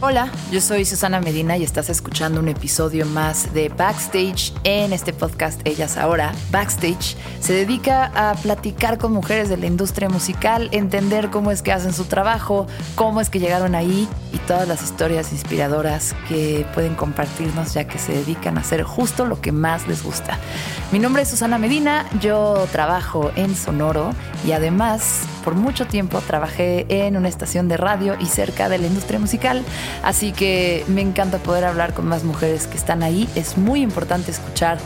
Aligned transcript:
Hola, 0.00 0.30
yo 0.50 0.60
soy 0.60 0.84
Susana 0.84 1.20
Medina 1.20 1.56
y 1.56 1.62
estás 1.62 1.88
escuchando 1.88 2.40
un 2.40 2.48
episodio 2.48 3.06
más 3.06 3.54
de 3.54 3.68
Backstage 3.70 4.52
en 4.64 4.92
este 4.92 5.12
podcast 5.12 5.60
Ellas 5.66 5.96
Ahora. 5.96 6.34
Backstage 6.50 7.16
se 7.40 7.52
dedica 7.54 8.10
a 8.14 8.34
platicar 8.34 8.98
con 8.98 9.12
mujeres 9.12 9.48
de 9.48 9.56
la 9.56 9.66
industria 9.66 10.08
musical, 10.08 10.68
entender 10.72 11.30
cómo 11.30 11.50
es 11.52 11.62
que 11.62 11.72
hacen 11.72 11.94
su 11.94 12.04
trabajo, 12.04 12.66
cómo 12.96 13.20
es 13.20 13.30
que 13.30 13.38
llegaron 13.38 13.74
ahí 13.74 14.06
y 14.32 14.38
todas 14.38 14.68
las 14.68 14.82
historias 14.82 15.32
inspiradoras 15.32 16.14
que 16.28 16.66
pueden 16.74 16.96
compartirnos 16.96 17.72
ya 17.72 17.84
que 17.84 17.98
se 17.98 18.12
dedican 18.12 18.58
a 18.58 18.62
hacer 18.62 18.82
justo 18.82 19.24
lo 19.24 19.40
que 19.40 19.52
más 19.52 19.86
les 19.88 20.02
gusta. 20.02 20.38
Mi 20.92 20.98
nombre 20.98 21.22
es 21.22 21.28
Susana 21.30 21.56
Medina, 21.56 22.04
yo 22.20 22.66
trabajo 22.72 23.30
en 23.36 23.54
Sonoro 23.56 24.12
y 24.46 24.52
además 24.52 25.22
por 25.44 25.54
mucho 25.54 25.86
tiempo 25.86 26.20
trabajé 26.20 26.86
en 26.88 27.16
una 27.16 27.28
estación 27.28 27.68
de 27.68 27.76
radio 27.76 28.16
y 28.18 28.26
cerca 28.26 28.68
de 28.68 28.78
la 28.78 28.86
industria 28.86 29.18
musical, 29.18 29.62
así 30.02 30.32
que 30.32 30.84
me 30.88 31.02
encanta 31.02 31.38
poder 31.38 31.64
hablar 31.64 31.92
con 31.92 32.06
más 32.06 32.24
mujeres 32.24 32.66
que 32.66 32.76
están 32.76 33.02
ahí. 33.02 33.28
Es 33.34 33.58
muy 33.58 33.82
importante 33.82 34.30
escuchar 34.30 34.78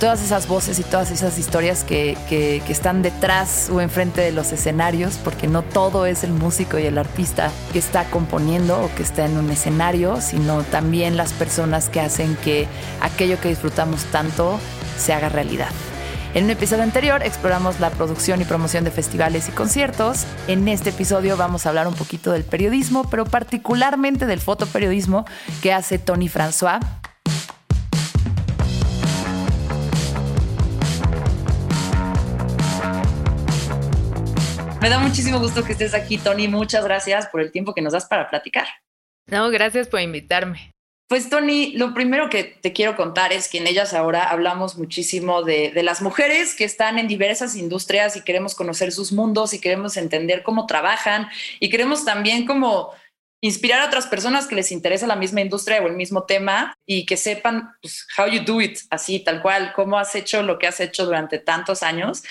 todas 0.00 0.22
esas 0.22 0.48
voces 0.48 0.78
y 0.78 0.82
todas 0.82 1.10
esas 1.10 1.38
historias 1.38 1.84
que, 1.84 2.16
que, 2.28 2.60
están 2.68 3.02
detrás 3.02 3.70
o 3.72 3.80
enfrente 3.80 4.20
de 4.20 4.32
los 4.32 4.52
escenarios, 4.52 5.18
porque 5.22 5.46
no 5.46 5.62
todo 5.62 6.06
es 6.06 6.24
el 6.24 6.32
músico 6.32 6.78
y 6.78 6.86
el 6.86 6.98
artista 6.98 7.50
que 7.72 7.78
está 7.78 8.04
componiendo 8.04 8.80
o 8.82 8.94
que 8.94 9.02
está 9.02 9.24
en 9.24 9.36
un 9.36 9.50
escenario, 9.50 10.20
sino 10.20 10.62
también 10.64 11.16
las 11.16 11.32
personas 11.32 11.88
que 11.88 12.00
hacen 12.00 12.36
que 12.36 12.66
aquello 13.00 13.40
que 13.40 13.48
disfrutamos 13.48 14.04
tanto 14.06 14.58
se 14.98 15.12
haga 15.12 15.28
realidad. 15.28 15.70
En 16.34 16.46
un 16.46 16.50
episodio 16.50 16.82
anterior 16.82 17.22
exploramos 17.22 17.78
la 17.78 17.90
producción 17.90 18.40
y 18.40 18.44
promoción 18.44 18.82
de 18.82 18.90
festivales 18.90 19.48
y 19.48 19.52
conciertos. 19.52 20.26
En 20.48 20.66
este 20.66 20.90
episodio 20.90 21.36
vamos 21.36 21.64
a 21.64 21.68
hablar 21.68 21.86
un 21.86 21.94
poquito 21.94 22.32
del 22.32 22.42
periodismo, 22.42 23.08
pero 23.08 23.24
particularmente 23.24 24.26
del 24.26 24.40
fotoperiodismo 24.40 25.26
que 25.62 25.72
hace 25.72 26.00
Tony 26.00 26.28
François. 26.28 26.80
Me 34.80 34.88
da 34.88 34.98
muchísimo 34.98 35.38
gusto 35.38 35.62
que 35.62 35.70
estés 35.70 35.94
aquí, 35.94 36.18
Tony. 36.18 36.48
Muchas 36.48 36.84
gracias 36.84 37.28
por 37.28 37.42
el 37.42 37.52
tiempo 37.52 37.74
que 37.74 37.80
nos 37.80 37.92
das 37.92 38.06
para 38.06 38.28
platicar. 38.28 38.66
No, 39.28 39.50
gracias 39.50 39.86
por 39.86 40.00
invitarme. 40.00 40.73
Pues 41.06 41.28
Tony, 41.28 41.72
lo 41.72 41.92
primero 41.92 42.30
que 42.30 42.44
te 42.44 42.72
quiero 42.72 42.96
contar 42.96 43.32
es 43.32 43.48
que 43.48 43.58
en 43.58 43.66
ellas 43.66 43.92
ahora 43.92 44.24
hablamos 44.24 44.78
muchísimo 44.78 45.42
de, 45.42 45.70
las 45.82 46.00
mujeres 46.00 46.54
que 46.54 46.64
están 46.64 46.98
en 46.98 47.08
diversas 47.08 47.56
industrias 47.56 48.16
y 48.16 48.22
queremos 48.22 48.54
conocer 48.54 48.90
sus 48.90 49.12
mundos 49.12 49.52
y 49.52 49.60
queremos 49.60 49.98
entender 49.98 50.42
cómo 50.42 50.66
trabajan 50.66 51.28
y 51.60 51.68
queremos 51.68 52.06
también 52.06 52.46
como 52.46 52.92
inspirar 53.42 53.82
a 53.82 53.86
otras 53.86 54.06
personas 54.06 54.46
que 54.46 54.54
les 54.54 54.72
interesa 54.72 55.06
la 55.06 55.16
misma 55.16 55.42
industria 55.42 55.82
o 55.82 55.86
el 55.86 55.94
mismo 55.94 56.22
tema 56.22 56.74
y 56.86 57.04
que 57.04 57.18
sepan 57.18 57.74
pues, 57.82 58.06
how 58.16 58.26
you 58.26 58.42
do 58.42 58.62
it, 58.62 58.78
así 58.88 59.20
tal 59.20 59.42
cual, 59.42 59.74
cómo 59.74 59.98
has 59.98 60.14
hecho 60.14 60.42
lo 60.42 60.58
que 60.58 60.66
has 60.66 60.80
hecho 60.80 61.04
durante 61.04 61.38
tantos 61.38 61.82
años. 61.82 62.22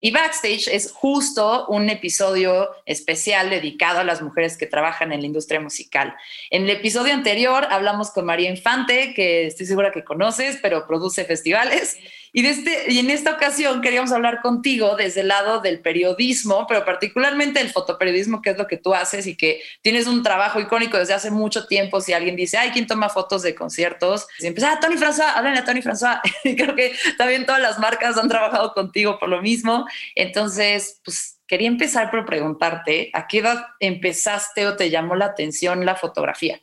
Y 0.00 0.12
Backstage 0.12 0.68
es 0.68 0.92
justo 0.92 1.66
un 1.66 1.90
episodio 1.90 2.68
especial 2.86 3.50
dedicado 3.50 3.98
a 3.98 4.04
las 4.04 4.22
mujeres 4.22 4.56
que 4.56 4.66
trabajan 4.66 5.12
en 5.12 5.20
la 5.20 5.26
industria 5.26 5.60
musical. 5.60 6.14
En 6.50 6.62
el 6.64 6.70
episodio 6.70 7.12
anterior 7.12 7.66
hablamos 7.68 8.10
con 8.10 8.24
María 8.24 8.48
Infante, 8.48 9.12
que 9.12 9.46
estoy 9.46 9.66
segura 9.66 9.90
que 9.90 10.04
conoces, 10.04 10.58
pero 10.62 10.86
produce 10.86 11.24
festivales. 11.24 11.98
Y, 12.32 12.42
de 12.42 12.50
este, 12.50 12.92
y 12.92 12.98
en 12.98 13.10
esta 13.10 13.32
ocasión 13.32 13.80
queríamos 13.80 14.12
hablar 14.12 14.40
contigo 14.40 14.96
desde 14.96 15.22
el 15.22 15.28
lado 15.28 15.60
del 15.60 15.80
periodismo, 15.80 16.66
pero 16.66 16.84
particularmente 16.84 17.60
el 17.60 17.70
fotoperiodismo, 17.70 18.42
que 18.42 18.50
es 18.50 18.58
lo 18.58 18.66
que 18.66 18.76
tú 18.76 18.94
haces 18.94 19.26
y 19.26 19.36
que 19.36 19.62
tienes 19.82 20.06
un 20.06 20.22
trabajo 20.22 20.60
icónico 20.60 20.98
desde 20.98 21.14
hace 21.14 21.30
mucho 21.30 21.66
tiempo. 21.66 22.00
Si 22.00 22.12
alguien 22.12 22.36
dice, 22.36 22.58
ay, 22.58 22.70
¿quién 22.70 22.86
toma 22.86 23.08
fotos 23.08 23.42
de 23.42 23.54
conciertos? 23.54 24.26
Siempre, 24.38 24.64
ah, 24.64 24.78
Tony 24.80 24.96
François, 24.96 25.32
háblenle 25.34 25.60
a 25.60 25.64
Tony 25.64 25.80
François. 25.80 26.20
Y 26.44 26.56
creo 26.56 26.74
que 26.74 26.92
también 27.16 27.46
todas 27.46 27.60
las 27.60 27.78
marcas 27.78 28.16
han 28.16 28.28
trabajado 28.28 28.72
contigo 28.72 29.18
por 29.18 29.28
lo 29.28 29.42
mismo. 29.42 29.86
Entonces, 30.14 31.00
pues 31.04 31.38
quería 31.46 31.68
empezar 31.68 32.10
por 32.10 32.24
preguntarte, 32.24 33.10
¿a 33.12 33.26
qué 33.26 33.38
edad 33.38 33.66
empezaste 33.80 34.66
o 34.66 34.76
te 34.76 34.90
llamó 34.90 35.16
la 35.16 35.26
atención 35.26 35.84
la 35.84 35.96
fotografía? 35.96 36.60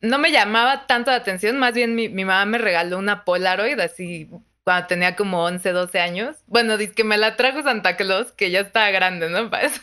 No 0.00 0.18
me 0.18 0.30
llamaba 0.30 0.86
tanto 0.86 1.10
la 1.10 1.16
atención, 1.16 1.58
más 1.58 1.74
bien 1.74 1.96
mi, 1.96 2.08
mi 2.08 2.24
mamá 2.24 2.44
me 2.46 2.58
regaló 2.58 2.98
una 2.98 3.24
Polaroid 3.24 3.80
así 3.80 4.28
cuando 4.68 4.86
tenía 4.86 5.16
como 5.16 5.44
11, 5.44 5.72
12 5.72 5.98
años. 5.98 6.36
Bueno, 6.46 6.76
dice 6.76 6.92
que 6.92 7.02
me 7.02 7.16
la 7.16 7.36
trajo 7.36 7.62
Santa 7.62 7.96
Claus, 7.96 8.32
que 8.32 8.50
ya 8.50 8.60
estaba 8.60 8.90
grande, 8.90 9.30
¿no? 9.30 9.48
Para 9.50 9.68
eso. 9.68 9.80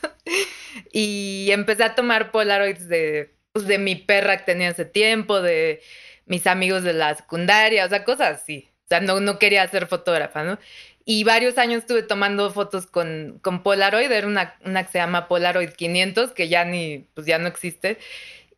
Y 0.91 1.47
empecé 1.49 1.83
a 1.83 1.95
tomar 1.95 2.29
Polaroids 2.29 2.87
de, 2.87 3.33
pues, 3.51 3.65
de 3.65 3.79
mi 3.79 3.95
perra 3.95 4.37
que 4.37 4.43
tenía 4.43 4.69
ese 4.69 4.85
tiempo, 4.85 5.41
de 5.41 5.81
mis 6.27 6.45
amigos 6.45 6.83
de 6.83 6.93
la 6.93 7.15
secundaria, 7.15 7.83
o 7.83 7.89
sea, 7.89 8.03
cosas 8.03 8.43
así. 8.43 8.69
O 8.83 8.87
sea, 8.87 8.99
no, 8.99 9.19
no 9.21 9.39
quería 9.39 9.67
ser 9.67 9.87
fotógrafa, 9.87 10.43
¿no? 10.43 10.59
Y 11.03 11.23
varios 11.23 11.57
años 11.57 11.79
estuve 11.79 12.03
tomando 12.03 12.51
fotos 12.51 12.85
con, 12.85 13.39
con 13.41 13.63
Polaroid, 13.63 14.11
era 14.11 14.27
una, 14.27 14.55
una 14.65 14.83
que 14.83 14.91
se 14.91 14.99
llama 14.99 15.27
Polaroid 15.27 15.71
500, 15.71 16.31
que 16.31 16.47
ya 16.47 16.63
ni, 16.63 17.07
pues 17.15 17.25
ya 17.25 17.39
no 17.39 17.47
existe. 17.47 17.97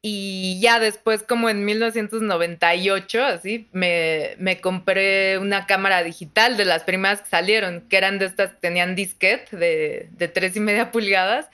Y 0.02 0.60
ya 0.62 0.80
después, 0.80 1.24
como 1.24 1.50
en 1.50 1.66
1998, 1.66 3.26
así, 3.26 3.68
me, 3.72 4.36
me, 4.38 4.62
compré 4.62 5.38
una 5.40 5.66
cámara 5.66 6.04
digital 6.04 6.56
de 6.56 6.66
las 6.66 6.84
primeras 6.84 7.22
que 7.22 7.30
salieron, 7.30 7.82
que 7.90 7.98
eran 7.98 8.20
de 8.20 8.26
estas 8.28 8.52
que 8.52 8.58
tenían 8.58 8.96
disquete 8.96 9.58
de, 9.58 10.08
de 10.12 10.28
tres 10.28 10.56
y 10.56 10.60
media 10.60 10.92
pulgadas. 10.92 11.50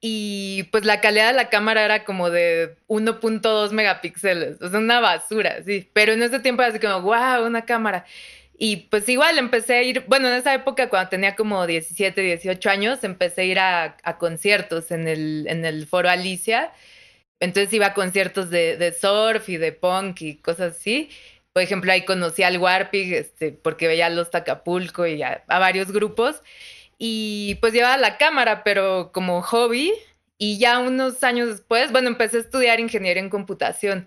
Y 0.00 0.64
pues 0.70 0.84
la 0.84 1.00
calidad 1.00 1.28
de 1.28 1.34
la 1.34 1.48
cámara 1.48 1.84
era 1.84 2.04
como 2.04 2.30
de 2.30 2.76
1.2 2.88 3.72
megapíxeles, 3.72 4.60
o 4.62 4.68
sea, 4.68 4.78
una 4.78 5.00
basura, 5.00 5.62
sí. 5.64 5.88
Pero 5.92 6.12
en 6.12 6.22
ese 6.22 6.38
tiempo 6.40 6.62
era 6.62 6.70
así 6.70 6.78
como, 6.80 7.02
wow, 7.02 7.44
una 7.46 7.64
cámara. 7.64 8.04
Y 8.58 8.88
pues 8.90 9.08
igual 9.08 9.38
empecé 9.38 9.74
a 9.74 9.82
ir, 9.82 10.04
bueno, 10.08 10.28
en 10.28 10.34
esa 10.34 10.54
época 10.54 10.88
cuando 10.88 11.10
tenía 11.10 11.36
como 11.36 11.66
17, 11.66 12.20
18 12.20 12.70
años, 12.70 13.04
empecé 13.04 13.42
a 13.42 13.44
ir 13.44 13.58
a, 13.60 13.96
a 14.02 14.18
conciertos 14.18 14.90
en 14.90 15.08
el, 15.08 15.46
en 15.48 15.64
el 15.64 15.86
foro 15.86 16.10
Alicia. 16.10 16.72
Entonces 17.40 17.72
iba 17.72 17.86
a 17.86 17.94
conciertos 17.94 18.50
de, 18.50 18.94
surf 19.00 19.48
y 19.48 19.56
de 19.56 19.72
punk 19.72 20.22
y 20.22 20.36
cosas 20.36 20.76
así. 20.76 21.10
Por 21.52 21.62
ejemplo, 21.62 21.92
ahí 21.92 22.04
conocí 22.04 22.42
al 22.42 22.58
Warpig, 22.58 23.14
este, 23.14 23.52
porque 23.52 23.88
veía 23.88 24.06
a 24.06 24.10
los 24.10 24.30
Tacapulco 24.30 25.06
y 25.06 25.22
a, 25.22 25.44
a, 25.48 25.58
varios 25.58 25.92
grupos. 25.92 26.42
Y 26.98 27.56
pues 27.60 27.72
llevaba 27.72 27.96
la 27.96 28.18
cámara, 28.18 28.64
pero 28.64 29.12
como 29.12 29.42
hobby. 29.42 29.92
Y 30.38 30.58
ya 30.58 30.78
unos 30.78 31.22
años 31.24 31.48
después, 31.48 31.92
bueno, 31.92 32.08
empecé 32.08 32.38
a 32.38 32.40
estudiar 32.40 32.80
ingeniería 32.80 33.22
en 33.22 33.30
computación. 33.30 34.06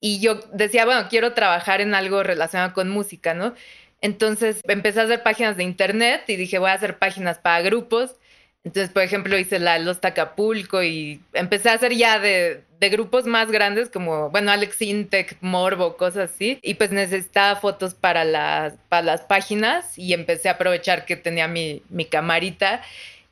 Y 0.00 0.20
yo 0.20 0.40
decía, 0.52 0.84
bueno, 0.86 1.08
quiero 1.08 1.34
trabajar 1.34 1.80
en 1.80 1.94
algo 1.94 2.22
relacionado 2.22 2.72
con 2.72 2.88
música, 2.90 3.34
¿no? 3.34 3.54
Entonces 4.00 4.60
empecé 4.64 5.00
a 5.00 5.04
hacer 5.04 5.22
páginas 5.22 5.56
de 5.56 5.64
internet 5.64 6.24
y 6.28 6.36
dije, 6.36 6.58
voy 6.58 6.70
a 6.70 6.74
hacer 6.74 6.98
páginas 6.98 7.38
para 7.38 7.62
grupos. 7.62 8.19
Entonces, 8.62 8.90
por 8.92 9.02
ejemplo, 9.02 9.38
hice 9.38 9.58
la 9.58 9.78
Los 9.78 10.00
Tacapulco 10.00 10.82
y 10.82 11.22
empecé 11.32 11.70
a 11.70 11.74
hacer 11.74 11.94
ya 11.94 12.18
de, 12.18 12.64
grupos 12.90 13.26
más 13.26 13.50
grandes 13.50 13.88
como, 13.88 14.30
bueno, 14.30 14.52
Alex 14.52 14.82
Intec, 14.82 15.36
Morbo, 15.40 15.96
cosas 15.96 16.30
así. 16.30 16.58
Y 16.62 16.74
pues 16.74 16.90
necesitaba 16.92 17.58
fotos 17.58 17.94
para 17.94 18.24
las, 18.24 18.74
para 18.88 19.02
las 19.02 19.22
páginas 19.22 19.96
y 19.98 20.12
empecé 20.12 20.48
a 20.48 20.52
aprovechar 20.52 21.06
que 21.06 21.16
tenía 21.16 21.48
mi, 21.48 21.82
mi 21.88 22.04
camarita. 22.04 22.82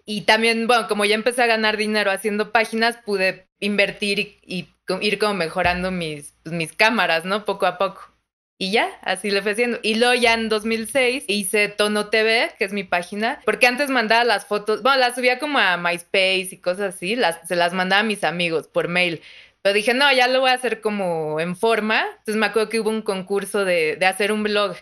Y 0.06 0.22
también, 0.22 0.66
bueno, 0.66 0.88
como 0.88 1.04
ya 1.04 1.14
empecé 1.14 1.42
a 1.42 1.46
ganar 1.46 1.76
dinero 1.76 2.10
haciendo 2.10 2.50
páginas, 2.50 2.96
pude 3.04 3.46
invertir 3.60 4.18
y, 4.20 4.38
y 4.46 4.68
ir 5.02 5.18
como 5.18 5.34
mejorando 5.34 5.90
mis, 5.90 6.32
pues, 6.42 6.54
mis 6.54 6.72
cámaras, 6.72 7.26
¿no? 7.26 7.44
Poco 7.44 7.66
a 7.66 7.76
poco. 7.76 8.17
Y 8.60 8.72
ya, 8.72 8.90
así 9.02 9.30
le 9.30 9.40
fue 9.40 9.52
haciendo. 9.52 9.78
Y 9.82 9.94
luego 9.94 10.14
ya 10.14 10.34
en 10.34 10.48
2006 10.48 11.24
hice 11.28 11.68
Tono 11.68 12.08
TV, 12.08 12.50
que 12.58 12.64
es 12.64 12.72
mi 12.72 12.82
página, 12.82 13.40
porque 13.44 13.68
antes 13.68 13.88
mandaba 13.88 14.24
las 14.24 14.46
fotos, 14.46 14.82
bueno, 14.82 14.98
las 14.98 15.14
subía 15.14 15.38
como 15.38 15.60
a 15.60 15.76
MySpace 15.76 16.48
y 16.50 16.56
cosas 16.58 16.96
así, 16.96 17.14
las, 17.14 17.46
se 17.46 17.54
las 17.54 17.72
mandaba 17.72 18.00
a 18.00 18.04
mis 18.04 18.24
amigos 18.24 18.66
por 18.66 18.88
mail. 18.88 19.22
Pero 19.62 19.74
dije, 19.74 19.94
no, 19.94 20.12
ya 20.12 20.26
lo 20.26 20.40
voy 20.40 20.50
a 20.50 20.54
hacer 20.54 20.80
como 20.80 21.38
en 21.38 21.54
forma. 21.54 22.04
Entonces 22.18 22.34
me 22.36 22.46
acuerdo 22.46 22.68
que 22.68 22.80
hubo 22.80 22.90
un 22.90 23.02
concurso 23.02 23.64
de, 23.64 23.94
de 23.94 24.06
hacer 24.06 24.32
un 24.32 24.42
blog 24.42 24.76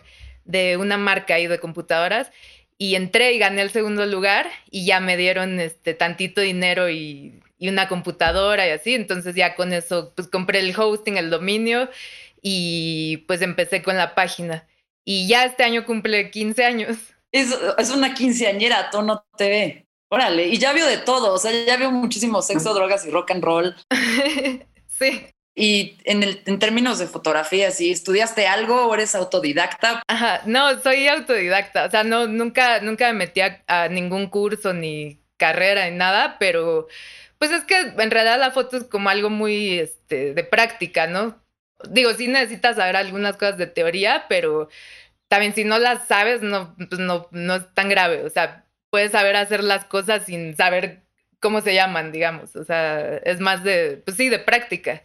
de 0.45 0.77
una 0.77 0.97
marca 0.97 1.35
ahí 1.35 1.45
de 1.45 1.59
computadoras 1.59 2.31
y 2.79 2.95
entré 2.95 3.33
y 3.33 3.39
gané 3.39 3.61
el 3.61 3.69
segundo 3.69 4.05
lugar 4.07 4.47
y 4.71 4.85
ya 4.85 4.99
me 4.99 5.17
dieron 5.17 5.59
este 5.59 5.93
tantito 5.93 6.41
dinero 6.41 6.89
y, 6.89 7.41
y, 7.59 7.69
una 7.69 7.87
computadora 7.87 8.67
y 8.67 8.71
así. 8.71 8.95
Entonces 8.95 9.35
ya 9.35 9.55
con 9.55 9.71
eso 9.73 10.13
pues 10.15 10.27
compré 10.27 10.59
el 10.59 10.75
hosting, 10.75 11.17
el 11.17 11.29
dominio 11.29 11.89
y 12.49 13.17
pues 13.27 13.41
empecé 13.41 13.83
con 13.83 13.97
la 13.97 14.15
página. 14.15 14.65
Y 15.03 15.27
ya 15.27 15.43
este 15.43 15.65
año 15.65 15.85
cumple 15.85 16.31
15 16.31 16.63
años. 16.63 16.97
Es, 17.33 17.53
es 17.77 17.89
una 17.89 18.13
quinceañera, 18.13 18.89
Tono 18.89 19.25
TV. 19.37 19.85
Órale, 20.09 20.47
y 20.47 20.57
ya 20.57 20.71
vio 20.71 20.85
de 20.85 20.97
todo, 20.99 21.33
o 21.33 21.37
sea, 21.37 21.51
ya 21.65 21.75
vio 21.75 21.91
muchísimo 21.91 22.41
sexo, 22.41 22.73
drogas 22.73 23.05
y 23.05 23.11
rock 23.11 23.31
and 23.31 23.43
roll. 23.43 23.75
sí. 24.87 25.27
Y 25.53 25.97
en, 26.05 26.23
el, 26.23 26.41
en 26.45 26.59
términos 26.59 26.99
de 26.99 27.07
fotografía, 27.07 27.71
¿sí? 27.71 27.91
¿Estudiaste 27.91 28.47
algo 28.47 28.85
o 28.85 28.93
eres 28.93 29.13
autodidacta? 29.13 30.01
Ajá, 30.07 30.41
no, 30.45 30.79
soy 30.81 31.09
autodidacta. 31.09 31.85
O 31.85 31.91
sea, 31.91 32.05
no, 32.05 32.27
nunca, 32.27 32.79
nunca 32.79 33.07
me 33.07 33.25
metí 33.25 33.41
a, 33.41 33.61
a 33.67 33.89
ningún 33.89 34.27
curso 34.27 34.71
ni 34.73 35.19
carrera 35.35 35.89
ni 35.89 35.97
nada, 35.97 36.37
pero 36.39 36.87
pues 37.37 37.51
es 37.51 37.65
que 37.65 37.77
en 37.77 38.11
realidad 38.11 38.39
la 38.39 38.51
foto 38.51 38.77
es 38.77 38.85
como 38.85 39.09
algo 39.09 39.29
muy 39.29 39.79
este, 39.79 40.33
de 40.33 40.43
práctica, 40.45 41.07
¿no? 41.07 41.35
Digo, 41.89 42.13
sí 42.13 42.27
necesitas 42.27 42.75
saber 42.77 42.95
algunas 42.95 43.37
cosas 43.37 43.57
de 43.57 43.67
teoría, 43.67 44.25
pero 44.29 44.69
también 45.27 45.53
si 45.53 45.63
no 45.63 45.79
las 45.79 46.07
sabes, 46.07 46.41
no, 46.41 46.75
pues 46.89 46.99
no, 46.99 47.27
no 47.31 47.55
es 47.55 47.73
tan 47.73 47.89
grave. 47.89 48.23
O 48.23 48.29
sea, 48.29 48.65
puedes 48.89 49.11
saber 49.11 49.35
hacer 49.35 49.63
las 49.63 49.85
cosas 49.85 50.25
sin 50.25 50.55
saber 50.55 51.03
cómo 51.39 51.61
se 51.61 51.73
llaman, 51.73 52.11
digamos. 52.11 52.55
O 52.55 52.63
sea, 52.63 53.17
es 53.17 53.39
más 53.39 53.63
de, 53.63 54.01
pues 54.05 54.17
sí, 54.17 54.29
de 54.29 54.39
práctica 54.39 55.03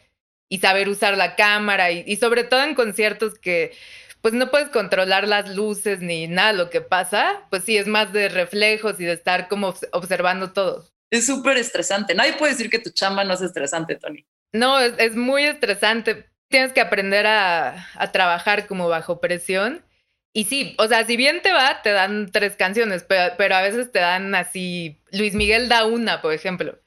y 0.48 0.58
saber 0.58 0.88
usar 0.88 1.16
la 1.16 1.36
cámara 1.36 1.90
y, 1.90 2.04
y, 2.06 2.16
sobre 2.16 2.44
todo 2.44 2.62
en 2.62 2.74
conciertos 2.74 3.38
que 3.38 3.72
pues 4.20 4.34
no 4.34 4.50
puedes 4.50 4.68
controlar 4.68 5.26
las 5.26 5.54
luces 5.56 6.00
ni 6.00 6.28
nada 6.28 6.52
lo 6.52 6.70
que 6.70 6.80
pasa, 6.80 7.42
pues 7.50 7.64
sí, 7.64 7.76
es 7.76 7.88
más 7.88 8.12
de 8.12 8.28
reflejos 8.28 9.00
y 9.00 9.04
de 9.04 9.12
estar 9.12 9.48
como 9.48 9.74
observando 9.90 10.52
todo. 10.52 10.88
Es 11.10 11.26
súper 11.26 11.56
estresante. 11.56 12.14
Nadie 12.14 12.34
puede 12.34 12.52
decir 12.52 12.70
que 12.70 12.78
tu 12.78 12.90
chamba 12.90 13.24
no 13.24 13.34
es 13.34 13.42
estresante, 13.42 13.96
Tony. 13.96 14.24
No, 14.52 14.78
es, 14.78 14.94
es 14.98 15.16
muy 15.16 15.44
estresante. 15.44 16.31
Tienes 16.52 16.72
que 16.72 16.80
aprender 16.80 17.26
a, 17.26 17.88
a 17.96 18.12
trabajar 18.12 18.68
como 18.68 18.88
bajo 18.88 19.20
presión. 19.20 19.82
Y 20.32 20.44
sí, 20.44 20.74
o 20.78 20.86
sea, 20.86 21.04
si 21.04 21.16
bien 21.16 21.42
te 21.42 21.52
va, 21.52 21.82
te 21.82 21.90
dan 21.90 22.30
tres 22.30 22.56
canciones, 22.56 23.04
pero, 23.06 23.34
pero, 23.36 23.54
a 23.54 23.62
veces 23.62 23.92
te 23.92 23.98
dan 23.98 24.34
así, 24.34 24.98
Luis 25.10 25.34
Miguel 25.34 25.68
da 25.68 25.84
una, 25.84 26.22
por 26.22 26.32
ejemplo, 26.32 26.78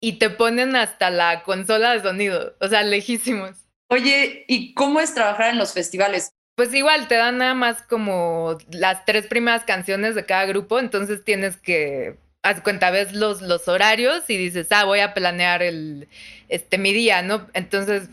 y 0.00 0.14
te 0.14 0.30
ponen 0.30 0.74
hasta 0.74 1.10
la 1.10 1.42
consola 1.42 1.92
de 1.92 2.00
sonido, 2.00 2.56
o 2.60 2.68
sea, 2.68 2.82
lejísimos. 2.82 3.66
Oye, 3.90 4.44
¿y 4.48 4.72
cómo 4.72 5.00
es 5.00 5.14
trabajar 5.14 5.50
en 5.50 5.58
los 5.58 5.74
festivales? 5.74 6.30
Pues 6.54 6.72
igual, 6.72 7.08
te 7.08 7.16
dan 7.16 7.38
nada 7.38 7.54
más 7.54 7.82
como 7.82 8.56
las 8.70 9.04
tres 9.04 9.26
primeras 9.26 9.64
canciones 9.64 10.14
de 10.14 10.24
cada 10.24 10.46
grupo, 10.46 10.78
entonces 10.78 11.24
tienes 11.24 11.58
que, 11.58 12.16
haz 12.42 12.62
cuenta, 12.62 12.90
ves 12.90 13.12
los, 13.12 13.42
los 13.42 13.68
horarios 13.68 14.28
y 14.28 14.38
dices, 14.38 14.68
ah, 14.70 14.84
voy 14.84 15.00
a 15.00 15.12
planear 15.12 15.62
el, 15.62 16.08
este, 16.48 16.78
mi 16.78 16.94
día, 16.94 17.20
¿no? 17.20 17.46
Entonces 17.52 18.08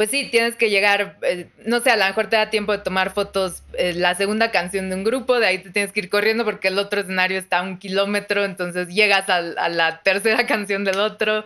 pues 0.00 0.08
sí, 0.08 0.30
tienes 0.30 0.56
que 0.56 0.70
llegar, 0.70 1.18
eh, 1.20 1.48
no 1.66 1.80
sé, 1.80 1.90
a 1.90 1.96
lo 1.98 2.06
mejor 2.06 2.28
te 2.28 2.36
da 2.36 2.48
tiempo 2.48 2.72
de 2.72 2.78
tomar 2.78 3.12
fotos, 3.12 3.62
eh, 3.74 3.92
la 3.92 4.14
segunda 4.14 4.50
canción 4.50 4.88
de 4.88 4.96
un 4.96 5.04
grupo, 5.04 5.38
de 5.38 5.46
ahí 5.46 5.58
te 5.58 5.68
tienes 5.68 5.92
que 5.92 6.00
ir 6.00 6.08
corriendo 6.08 6.42
porque 6.42 6.68
el 6.68 6.78
otro 6.78 7.02
escenario 7.02 7.38
está 7.38 7.58
a 7.58 7.62
un 7.62 7.76
kilómetro, 7.76 8.46
entonces 8.46 8.88
llegas 8.88 9.28
a, 9.28 9.42
la 9.42 10.00
tercera 10.02 10.46
canción 10.46 10.84
del 10.84 11.00
otro 11.00 11.44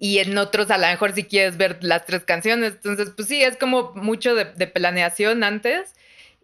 y 0.00 0.18
en 0.18 0.36
otros 0.36 0.72
a 0.72 0.78
lo 0.78 0.88
mejor 0.88 1.12
si 1.12 1.22
quieres 1.22 1.56
ver 1.56 1.78
las 1.84 2.04
tres 2.04 2.24
canciones, 2.24 2.72
entonces 2.72 3.10
pues 3.14 3.28
sí, 3.28 3.40
es 3.40 3.56
como 3.56 3.92
mucho 3.94 4.34
de 4.34 4.66
planeación 4.66 5.44
antes. 5.44 5.94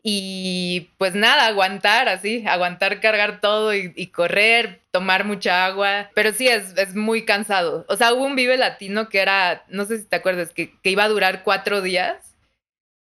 Y 0.03 0.91
pues 0.99 1.15
nada, 1.15 1.47
aguantar 1.47 2.09
así, 2.09 2.45
aguantar 2.47 3.01
cargar 3.01 3.41
todo 3.41 3.75
y, 3.75 4.07
correr, 4.09 4.81
tomar 4.91 5.25
mucha 5.25 5.67
agua. 5.67 6.11
Pero 6.15 6.33
sí, 6.33 6.49
es, 6.49 6.77
es, 6.77 6.95
muy 6.95 7.25
cansado. 7.25 7.85
O 7.89 7.97
sea, 7.97 8.13
hubo 8.13 8.25
un 8.25 8.37
Vive 8.37 8.57
Latino 8.57 9.09
que 9.09 9.21
era, 9.21 9.65
no 9.69 9.85
sé 9.85 9.99
si 9.99 10.05
te 10.05 10.17
acuerdas, 10.17 10.53
que, 10.53 10.79
que 10.81 10.91
iba 10.91 11.05
a 11.05 11.09
durar 11.09 11.43
cuatro 11.43 11.83
días, 11.83 12.37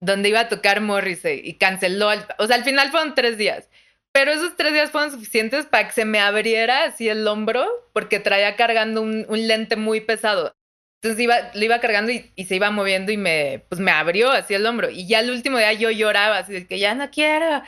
donde 0.01 0.30
iba 0.30 0.42
a 0.42 0.50
tocar 0.50 0.81
Morrissey 0.81 1.42
y 1.44 1.56
canceló. 1.56 2.10
Al, 2.10 2.25
o 2.38 2.48
sea, 2.48 2.56
al 2.56 2.63
final 2.63 2.92
fueron 2.92 3.16
tres 3.16 3.38
días. 3.38 3.69
Pero 4.13 4.31
esos 4.31 4.56
tres 4.56 4.74
días 4.74 4.89
fueron 4.89 5.12
suficientes 5.12 5.68
para 5.68 5.88
que 5.88 5.94
se 5.94 6.06
me 6.06 6.19
abriera 6.19 6.86
así 6.86 7.07
el 7.07 7.28
hombro, 7.28 7.68
porque 7.94 8.19
traía 8.19 8.56
cargando 8.56 9.01
un 9.01 9.48
lente 9.48 9.75
muy 9.75 10.01
pesado. 10.01 10.56
Entonces 11.02 11.24
iba, 11.24 11.36
lo 11.54 11.64
iba 11.64 11.80
cargando 11.80 12.12
y, 12.12 12.46
se 12.46 12.56
iba 12.56 12.72
moviendo 12.72 13.12
y 13.12 13.18
me, 13.18 13.64
pues 13.70 13.80
me 13.80 13.92
abrió 13.92 14.32
así 14.32 14.56
el 14.56 14.66
hombro. 14.66 14.90
Y 14.90 15.08
ya 15.08 15.20
el 15.20 15.30
último 15.30 15.58
día 15.58 15.74
yo 15.74 15.92
lloraba, 15.92 16.40
así 16.40 16.54
de 16.54 16.68
que 16.68 16.80
ya 16.80 16.96
no 16.96 17.10
quiero. 17.12 17.62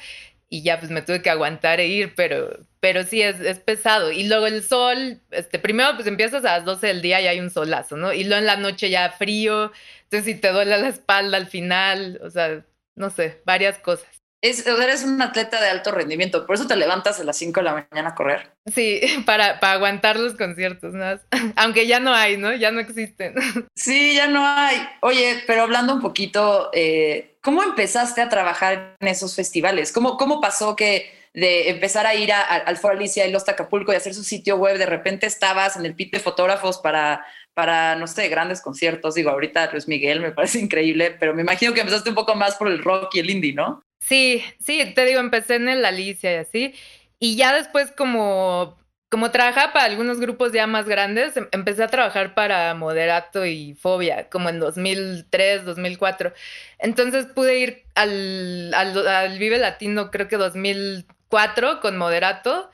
Y 0.50 0.64
ya 0.64 0.80
pues 0.80 0.92
me 0.92 1.04
tuve 1.04 1.22
que 1.22 1.30
aguantar 1.30 1.80
e 1.80 1.88
ir, 1.88 2.16
pero, 2.16 2.58
pero 2.80 3.04
sí 3.04 3.22
es, 3.22 3.40
es 3.40 3.60
pesado. 3.60 4.12
Y 4.12 4.28
luego 4.28 4.48
el 4.48 4.64
sol, 4.64 5.22
este, 5.32 5.60
primero 5.60 5.96
pues 5.96 6.08
empiezas 6.08 6.44
a 6.46 6.58
las 6.58 6.66
12 6.66 6.88
del 6.88 7.02
día 7.04 7.22
y 7.22 7.28
hay 7.28 7.40
un 7.40 7.52
solazo, 7.52 7.98
¿no? 7.98 8.14
Y 8.14 8.24
luego 8.24 8.40
en 8.40 8.48
la 8.48 8.58
noche 8.58 8.90
ya 8.90 9.12
frío, 9.12 9.72
entonces 10.04 10.26
si 10.26 10.40
te 10.42 10.52
duele 10.52 10.78
la 10.80 10.88
espalda 10.90 11.38
al 11.38 11.48
final, 11.48 12.20
o 12.24 12.32
sea, 12.32 12.66
no 12.96 13.10
sé, 13.12 13.42
varias 13.46 13.78
cosas. 13.80 14.08
Es, 14.42 14.66
eres 14.66 15.04
un 15.04 15.22
atleta 15.22 15.60
de 15.62 15.68
alto 15.68 15.92
rendimiento, 15.92 16.46
por 16.46 16.56
eso 16.56 16.66
te 16.66 16.78
levantas 16.78 17.20
a 17.20 17.26
las 17.26 17.36
5 17.38 17.60
de 17.60 17.64
la 17.64 17.74
mañana 17.74 18.10
a 18.10 18.16
correr. 18.16 18.54
Sí, 18.74 19.02
para, 19.26 19.60
para 19.60 19.74
aguantar 19.74 20.18
los 20.18 20.36
conciertos, 20.36 20.94
¿no? 20.94 21.06
aunque 21.58 21.88
ya 21.88 22.00
no 22.00 22.14
hay, 22.14 22.38
¿no? 22.38 22.54
Ya 22.54 22.72
no 22.72 22.80
existen. 22.80 23.36
Sí, 23.76 24.16
ya 24.16 24.28
no 24.28 24.46
hay. 24.46 24.78
Oye, 25.02 25.44
pero 25.48 25.64
hablando 25.64 25.94
un 25.94 26.02
poquito, 26.02 26.70
eh, 26.74 27.38
¿cómo 27.42 27.64
empezaste 27.64 28.22
a 28.22 28.30
trabajar 28.30 28.96
en 29.00 29.08
esos 29.08 29.36
festivales? 29.36 29.92
¿Cómo, 29.92 30.18
cómo 30.18 30.42
pasó 30.42 30.76
que 30.76 31.12
de 31.34 31.70
empezar 31.70 32.06
a 32.06 32.16
ir 32.16 32.34
a, 32.34 32.42
a, 32.42 32.58
al 32.58 32.78
Foro 32.78 32.96
Alicia 32.96 33.26
y 33.26 33.32
Los 33.32 33.48
Acapulco 33.48 33.94
y 33.94 33.96
hacer 33.96 34.14
su 34.14 34.24
sitio 34.24 34.58
web, 34.58 34.78
de 34.78 34.86
repente 34.86 35.28
estabas 35.28 35.78
en 35.78 35.86
el 35.86 35.96
pit 35.96 36.12
de 36.12 36.20
fotógrafos 36.20 36.80
para, 36.80 37.26
para, 37.54 37.96
no 37.96 38.08
sé, 38.08 38.28
grandes 38.28 38.62
conciertos? 38.62 39.16
Digo, 39.16 39.30
ahorita 39.30 39.72
Luis 39.72 39.88
Miguel 39.88 40.20
me 40.20 40.32
parece 40.32 40.60
increíble, 40.60 41.16
pero 41.20 41.34
me 41.34 41.42
imagino 41.42 41.74
que 41.74 41.82
empezaste 41.82 42.10
un 42.10 42.16
poco 42.16 42.36
más 42.36 42.56
por 42.56 42.68
el 42.68 42.84
rock 42.84 43.16
y 43.16 43.20
el 43.20 43.30
indie, 43.30 43.54
¿no? 43.54 43.82
Sí, 44.10 44.44
sí, 44.60 44.92
te 44.96 45.06
digo, 45.06 45.20
empecé 45.20 45.56
en 45.56 45.70
el 45.70 45.86
Alicia 45.86 46.34
y 46.34 46.36
así. 46.38 46.74
Y 47.20 47.36
ya 47.36 47.54
después 47.54 47.92
como, 47.92 48.78
como 49.10 49.30
trabajaba 49.32 49.72
para 49.74 49.86
algunos 49.86 50.20
grupos 50.20 50.52
ya 50.52 50.66
más 50.68 50.88
grandes, 50.88 51.34
empecé 51.52 51.84
a 51.84 51.88
trabajar 51.90 52.34
para 52.34 52.74
Moderato 52.74 53.46
y 53.46 53.76
Fobia, 53.76 54.30
como 54.30 54.50
en 54.50 54.60
2003, 54.60 55.64
2004. 55.66 56.34
Entonces 56.80 57.28
pude 57.28 57.60
ir 57.60 57.84
al, 57.96 58.74
al, 58.74 59.08
al 59.08 59.38
Vive 59.40 59.60
Latino, 59.60 60.10
creo 60.12 60.28
que 60.28 60.38
2004, 60.38 61.80
con 61.80 61.98
Moderato. 61.98 62.72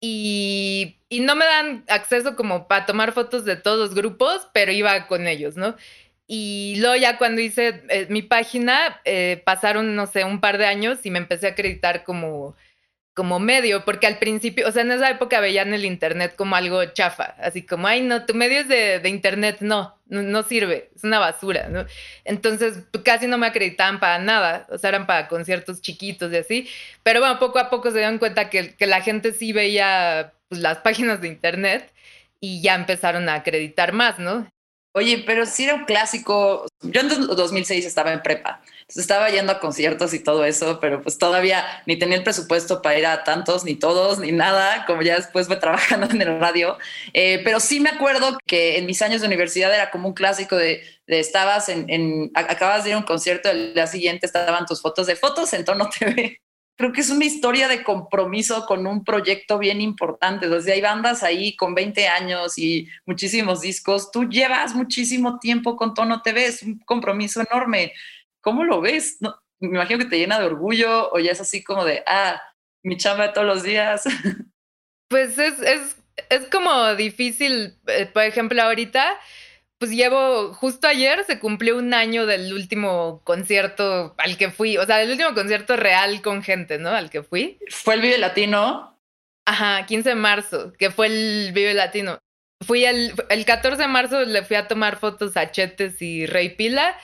Y, 0.00 0.98
y 1.08 1.20
no 1.20 1.34
me 1.36 1.44
dan 1.46 1.84
acceso 1.88 2.36
como 2.36 2.68
para 2.68 2.86
tomar 2.86 3.12
fotos 3.12 3.44
de 3.44 3.56
todos 3.56 3.78
los 3.78 3.94
grupos, 3.94 4.48
pero 4.52 4.72
iba 4.72 5.06
con 5.08 5.26
ellos, 5.26 5.56
¿no? 5.56 5.74
Y 6.26 6.76
luego 6.78 6.96
ya 6.96 7.18
cuando 7.18 7.40
hice 7.40 7.82
eh, 7.88 8.06
mi 8.10 8.22
página, 8.22 9.00
eh, 9.04 9.42
pasaron, 9.44 9.94
no 9.94 10.06
sé, 10.06 10.24
un 10.24 10.40
par 10.40 10.58
de 10.58 10.66
años 10.66 10.98
y 11.04 11.10
me 11.10 11.18
empecé 11.18 11.46
a 11.46 11.50
acreditar 11.50 12.02
como, 12.04 12.56
como 13.16 13.38
medio, 13.38 13.84
porque 13.86 14.06
al 14.06 14.18
principio, 14.18 14.68
o 14.68 14.72
sea, 14.72 14.82
en 14.82 14.92
esa 14.92 15.08
época 15.08 15.40
veían 15.40 15.72
el 15.72 15.86
Internet 15.86 16.34
como 16.36 16.54
algo 16.54 16.84
chafa, 16.84 17.34
así 17.40 17.64
como, 17.64 17.86
ay, 17.86 18.02
no, 18.02 18.26
tu 18.26 18.34
medio 18.34 18.60
es 18.60 18.68
de, 18.68 19.08
Internet, 19.08 19.58
no, 19.60 19.98
no, 20.06 20.42
sirve, 20.42 20.90
es 20.94 21.02
una 21.02 21.18
basura, 21.18 21.68
¿no? 21.70 21.86
Entonces 22.24 22.84
casi 23.04 23.26
no 23.26 23.38
me 23.38 23.46
acreditaban 23.46 24.00
para 24.00 24.18
nada, 24.18 24.66
o 24.68 24.76
sea, 24.76 24.90
eran 24.90 25.06
para 25.06 25.28
conciertos 25.28 25.80
chiquitos 25.80 26.30
y 26.30 26.36
así, 26.36 26.68
pero 27.02 27.20
bueno, 27.20 27.38
poco 27.38 27.58
a 27.58 27.70
poco 27.70 27.90
se 27.90 27.98
dieron 27.98 28.18
cuenta 28.18 28.50
que, 28.50 28.74
que 28.74 28.86
la 28.86 29.00
gente 29.00 29.32
sí 29.32 29.54
veía 29.54 30.34
pues, 30.50 30.60
las 30.60 30.78
páginas 30.84 31.22
de 31.22 31.28
Internet 31.28 31.90
y 32.38 32.60
ya 32.60 32.74
empezaron 32.74 33.30
a 33.30 33.36
acreditar 33.36 33.94
más, 33.94 34.18
¿no? 34.18 34.46
Oye, 34.96 35.24
pero 35.26 35.44
sí 35.44 35.64
era 35.64 35.74
un 35.74 35.84
clásico. 35.84 36.66
Yo 36.80 37.02
en 37.02 37.08
2006 37.08 37.84
estaba 37.84 38.14
en 38.14 38.22
prepa, 38.22 38.62
entonces 38.64 39.02
estaba 39.02 39.28
yendo 39.28 39.52
a 39.52 39.60
conciertos 39.60 40.14
y 40.14 40.20
todo 40.20 40.42
eso, 40.46 40.80
pero 40.80 41.02
pues 41.02 41.18
todavía 41.18 41.66
ni 41.84 41.98
tenía 41.98 42.16
el 42.16 42.24
presupuesto 42.24 42.80
para 42.80 42.98
ir 42.98 43.04
a 43.04 43.22
tantos, 43.22 43.62
ni 43.64 43.74
todos, 43.74 44.18
ni 44.18 44.32
nada, 44.32 44.86
como 44.86 45.02
ya 45.02 45.16
después 45.16 45.48
fue 45.48 45.56
trabajando 45.60 46.08
en 46.10 46.22
el 46.22 46.40
radio. 46.40 46.78
Eh, 47.12 47.42
pero 47.44 47.60
sí 47.60 47.78
me 47.78 47.90
acuerdo 47.90 48.38
que 48.46 48.78
en 48.78 48.86
mis 48.86 49.02
años 49.02 49.20
de 49.20 49.26
universidad 49.26 49.74
era 49.74 49.90
como 49.90 50.08
un 50.08 50.14
clásico 50.14 50.56
de, 50.56 50.82
estabas 51.08 51.68
en, 51.68 51.90
en, 51.90 52.30
acabas 52.32 52.84
de 52.84 52.90
ir 52.90 52.94
a 52.94 52.98
un 52.98 53.04
concierto, 53.04 53.50
el 53.50 53.74
día 53.74 53.86
siguiente 53.86 54.24
estaban 54.24 54.64
tus 54.64 54.80
fotos 54.80 55.06
de 55.06 55.16
fotos 55.16 55.52
en 55.52 55.66
tono 55.66 55.90
TV 55.90 56.40
creo 56.76 56.92
que 56.92 57.00
es 57.00 57.10
una 57.10 57.24
historia 57.24 57.68
de 57.68 57.82
compromiso 57.82 58.66
con 58.66 58.86
un 58.86 59.02
proyecto 59.02 59.58
bien 59.58 59.80
importante. 59.80 60.48
Desde 60.48 60.72
hay 60.72 60.80
bandas 60.82 61.22
ahí 61.22 61.56
con 61.56 61.74
20 61.74 62.06
años 62.06 62.58
y 62.58 62.88
muchísimos 63.06 63.62
discos. 63.62 64.10
Tú 64.10 64.28
llevas 64.28 64.74
muchísimo 64.74 65.38
tiempo 65.38 65.76
con 65.76 65.94
Tono 65.94 66.22
TV, 66.22 66.46
es 66.46 66.62
un 66.62 66.78
compromiso 66.80 67.40
enorme. 67.40 67.92
¿Cómo 68.42 68.62
lo 68.62 68.80
ves? 68.80 69.16
No, 69.20 69.34
me 69.58 69.68
imagino 69.68 69.98
que 69.98 70.04
te 70.04 70.18
llena 70.18 70.38
de 70.38 70.46
orgullo 70.46 71.10
o 71.10 71.18
ya 71.18 71.32
es 71.32 71.40
así 71.40 71.64
como 71.64 71.84
de, 71.84 72.02
ah, 72.06 72.40
mi 72.82 72.96
chamba 72.96 73.28
de 73.28 73.32
todos 73.32 73.46
los 73.46 73.62
días. 73.62 74.04
Pues 75.08 75.38
es, 75.38 75.60
es, 75.60 75.96
es 76.30 76.48
como 76.48 76.96
difícil, 76.96 77.78
eh, 77.86 78.06
por 78.06 78.24
ejemplo, 78.24 78.60
ahorita 78.60 79.16
pues 79.78 79.90
llevo, 79.90 80.54
justo 80.54 80.88
ayer 80.88 81.24
se 81.24 81.38
cumplió 81.38 81.76
un 81.76 81.92
año 81.92 82.26
del 82.26 82.52
último 82.52 83.20
concierto 83.24 84.14
al 84.16 84.38
que 84.38 84.50
fui, 84.50 84.78
o 84.78 84.86
sea, 84.86 84.96
del 84.96 85.10
último 85.10 85.34
concierto 85.34 85.76
real 85.76 86.22
con 86.22 86.42
gente, 86.42 86.78
¿no? 86.78 86.90
Al 86.90 87.10
que 87.10 87.22
fui. 87.22 87.58
¿Fue 87.68 87.94
el 87.94 88.00
Vive 88.00 88.18
Latino? 88.18 88.98
Ajá, 89.44 89.84
15 89.86 90.08
de 90.10 90.14
marzo, 90.14 90.72
que 90.78 90.90
fue 90.90 91.08
el 91.08 91.52
Vive 91.52 91.74
Latino. 91.74 92.18
Fui 92.66 92.84
el, 92.84 93.12
el 93.28 93.44
14 93.44 93.82
de 93.82 93.88
marzo, 93.88 94.24
le 94.24 94.42
fui 94.42 94.56
a 94.56 94.66
tomar 94.66 94.98
fotos 94.98 95.36
a 95.36 95.50
Chetes 95.50 96.00
y 96.00 96.26
Rey 96.26 96.50
Pila, 96.50 96.96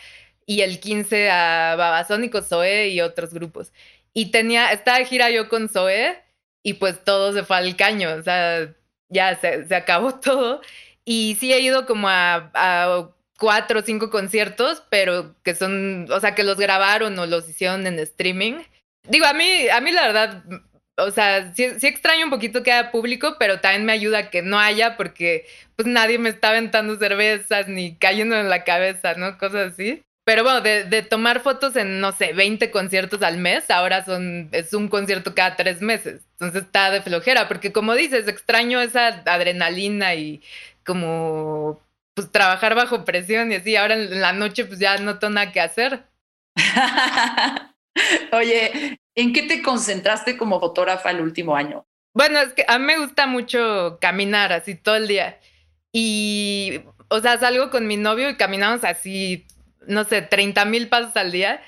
y 0.47 0.63
el 0.63 0.81
15 0.81 1.31
a 1.31 1.77
Babasónico, 1.77 2.41
Zoe 2.41 2.89
y 2.89 3.03
otros 3.03 3.35
grupos. 3.35 3.73
Y 4.15 4.31
tenía, 4.31 4.73
estaba 4.73 4.99
de 4.99 5.05
gira 5.05 5.31
yo 5.31 5.49
con 5.51 5.69
Zoe, 5.69 6.19
y 6.63 6.75
pues 6.75 7.05
todo 7.05 7.33
se 7.35 7.45
fue 7.45 7.59
al 7.59 7.77
caño, 7.77 8.15
o 8.15 8.23
sea, 8.23 8.75
ya 9.11 9.37
se, 9.37 9.67
se 9.67 9.75
acabó 9.75 10.15
todo. 10.21 10.63
Y 11.05 11.37
sí 11.41 11.53
he 11.53 11.61
ido 11.61 11.87
como 11.87 12.09
a, 12.09 12.51
a, 12.55 13.11
cuatro 13.39 13.81
o 13.81 13.83
cinco 13.83 14.11
conciertos, 14.11 14.83
pero 14.89 15.35
que 15.43 15.55
son, 15.55 16.07
o 16.11 16.21
sea, 16.21 16.35
que 16.35 16.45
los 16.45 16.59
grabaron 16.59 17.19
o 17.19 17.27
los 17.27 17.49
hicieron 17.49 17.87
en 17.87 17.99
streaming. 17.99 18.55
Digo, 19.09 19.27
a 19.27 19.33
mí, 19.33 19.69
a 19.69 19.81
mí 19.81 19.91
la 19.91 20.07
verdad, 20.07 20.45
o 20.97 21.11
sea, 21.11 21.53
sí, 21.55 21.71
sí, 21.79 21.87
extraño 21.87 22.25
un 22.25 22.31
poquito 22.31 22.63
que 22.63 22.73
haya 22.73 22.93
público, 22.93 23.37
pero 23.39 23.61
también 23.61 23.85
me 23.85 23.93
ayuda 23.93 24.31
que 24.31 24.43
no 24.43 24.59
haya 24.59 24.97
porque 24.97 25.47
pues 25.77 25.89
nadie 25.89 26.19
me 26.19 26.29
está 26.29 26.51
aventando 26.51 26.97
cervezas 26.97 27.69
ni 27.69 27.97
cayendo 27.97 28.37
en 28.37 28.49
la 28.49 28.65
cabeza, 28.65 29.15
¿no? 29.15 29.39
Cosas 29.39 29.73
así. 29.73 30.03
Pero 30.25 30.45
bueno, 30.45 30.61
de, 30.61 30.85
de, 30.85 31.03
tomar 31.03 31.41
fotos 31.41 31.75
en, 31.75 32.01
no 32.01 32.13
sé, 32.13 32.33
20 32.33 32.71
conciertos 32.71 33.23
al 33.23 33.39
mes, 33.39 33.69
ahora 33.71 34.05
son, 34.05 34.51
es 34.53 34.73
un 34.73 34.87
concierto 34.87 35.35
cada 35.35 35.57
tres 35.57 35.81
meses. 35.83 36.23
Entonces 36.35 36.63
está 36.63 36.93
de 36.93 37.03
flojera, 37.03 37.49
porque 37.49 37.73
como 37.73 37.95
dices, 37.95 38.29
extraño 38.29 38.81
esa 38.81 39.09
adrenalina 39.27 40.15
y 40.15 40.41
como 40.85 41.81
pues 42.15 42.31
trabajar 42.31 42.75
bajo 42.75 43.05
presión 43.05 43.53
y 43.53 43.57
así. 43.57 43.77
Ahora 43.77 43.95
en 43.95 44.21
la 44.21 44.33
noche 44.33 44.65
pues 44.65 44.79
ya 44.79 44.99
no 44.99 45.19
tengo 45.19 45.35
nada 45.35 45.53
que 45.53 45.61
hacer. 45.61 46.05
Oye, 48.33 48.99
¿en 49.15 49.33
qué 49.33 49.43
te 49.43 49.63
concentraste 49.63 50.37
como 50.37 50.61
fotógrafa 50.61 51.11
el 51.11 51.21
último 51.21 51.57
año? 51.57 51.87
Bueno, 52.15 52.41
es 52.41 52.53
que 52.53 52.65
a 52.69 52.79
mí 52.79 52.85
me 52.85 52.99
gusta 52.99 53.27
mucho 53.27 53.99
caminar 54.01 54.53
así 54.53 54.75
todo 54.75 54.97
el 54.97 55.09
día. 55.09 55.39
Y, 55.93 56.83
o 57.09 57.21
sea, 57.21 57.39
salgo 57.39 57.71
con 57.71 57.87
mi 57.87 57.97
novio 57.97 58.31
y 58.31 58.37
caminamos 58.37 58.85
así, 58.85 59.47
no 59.87 60.05
sé, 60.05 60.23
30 60.23 60.65
mil 60.67 60.89
pasos 60.89 61.17
al 61.17 61.33
día. 61.33 61.63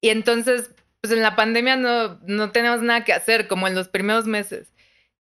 Y 0.00 0.10
entonces, 0.10 0.70
pues 1.00 1.12
en 1.12 1.22
la 1.22 1.36
pandemia 1.36 1.76
no, 1.76 2.20
no 2.26 2.50
tenemos 2.52 2.82
nada 2.82 3.04
que 3.04 3.12
hacer, 3.12 3.48
como 3.48 3.66
en 3.68 3.74
los 3.74 3.88
primeros 3.88 4.26
meses. 4.26 4.72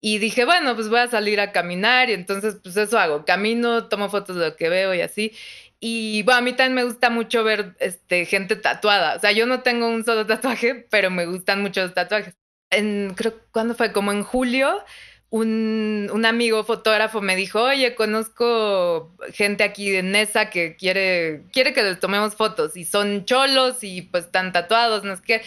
Y 0.08 0.20
dije, 0.20 0.46
bueno, 0.46 0.76
pues 0.76 0.88
voy 0.88 1.00
a 1.00 1.08
salir 1.08 1.40
a 1.40 1.52
caminar 1.52 2.12
y 2.12 2.14
entonces 2.14 2.58
pues 2.62 2.78
eso 2.78 3.00
hago, 3.00 3.26
camino, 3.26 3.88
tomo 3.88 4.08
fotos 4.08 4.36
de 4.36 4.50
lo 4.50 4.56
que 4.56 4.70
veo 4.70 4.94
y 4.94 5.02
así. 5.02 5.32
Y 5.80 6.22
bueno, 6.22 6.38
a 6.38 6.42
mí 6.42 6.54
también 6.54 6.76
me 6.76 6.84
gusta 6.84 7.10
mucho 7.10 7.44
ver 7.44 7.76
este, 7.80 8.26
gente 8.26 8.56
tatuada. 8.56 9.16
O 9.16 9.20
sea, 9.20 9.32
yo 9.32 9.48
no 9.48 9.64
tengo 9.64 9.88
un 9.88 10.06
solo 10.06 10.24
tatuaje, 10.28 10.86
pero 10.92 11.10
me 11.10 11.26
gustan 11.26 11.64
mucho 11.64 11.82
los 11.82 11.96
tatuajes. 11.96 12.36
En, 12.70 13.16
creo, 13.16 13.34
¿cuándo 13.50 13.74
fue? 13.74 13.92
Como 13.94 14.12
en 14.12 14.22
julio, 14.22 14.84
un, 15.32 16.12
un, 16.14 16.26
amigo 16.28 16.64
fotógrafo 16.64 17.22
me 17.22 17.36
dijo, 17.36 17.64
oye, 17.64 17.96
conozco 17.96 19.12
gente 19.34 19.64
aquí 19.64 19.90
de 19.90 20.04
Nesa 20.04 20.52
que 20.52 20.76
quiere, 20.76 21.46
quiere 21.52 21.74
que 21.74 21.82
les 21.82 22.00
tomemos 22.00 22.36
fotos 22.36 22.78
y 22.78 22.86
son 22.86 23.26
cholos 23.26 23.84
y 23.84 24.04
pues 24.04 24.26
están 24.26 24.54
tatuados, 24.54 25.04
no 25.04 25.14
es 25.14 25.22
que... 25.22 25.42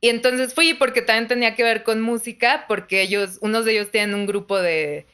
Y 0.00 0.08
entonces 0.10 0.54
fui 0.54 0.74
porque 0.74 1.02
también 1.02 1.28
tenía 1.28 1.54
que 1.54 1.62
ver 1.62 1.82
con 1.82 2.00
música, 2.02 2.66
porque 2.68 3.02
ellos, 3.02 3.38
unos 3.40 3.64
de 3.64 3.72
ellos 3.72 3.90
tienen 3.90 4.14
un 4.14 4.26
grupo 4.26 4.58
de, 4.58 5.06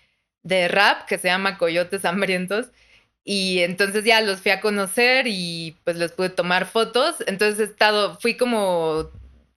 de 0.43 0.69
rap 0.69 1.07
que 1.07 1.19
se 1.19 1.29
llama 1.29 1.59
Coyotes 1.59 2.05
Hambrientos. 2.05 2.71
Y 3.25 3.61
entonces 3.61 4.05
ya 4.05 4.21
los 4.21 4.41
fui 4.41 4.51
a 4.51 4.61
conocer 4.61 5.27
y 5.29 5.77
pues 5.85 5.97
les 5.97 6.13
pude 6.13 6.31
tomar 6.31 6.67
fotos. 6.67 7.17
Entonces 7.27 7.61
he 7.61 7.65
estado, 7.65 8.19
fui 8.21 8.37
como 8.37 9.11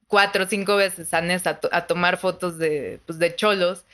cuatro 0.08 0.46
o 0.46 0.48
cinco 0.48 0.76
veces 0.76 1.14
a 1.14 1.22
Nesa 1.22 1.60
a, 1.72 1.78
a, 1.78 1.88
tomar 1.88 2.18
fotos 2.18 2.58
de, 2.58 3.00
pues, 3.06 3.20
de 3.20 3.36
cholos. 3.36 3.86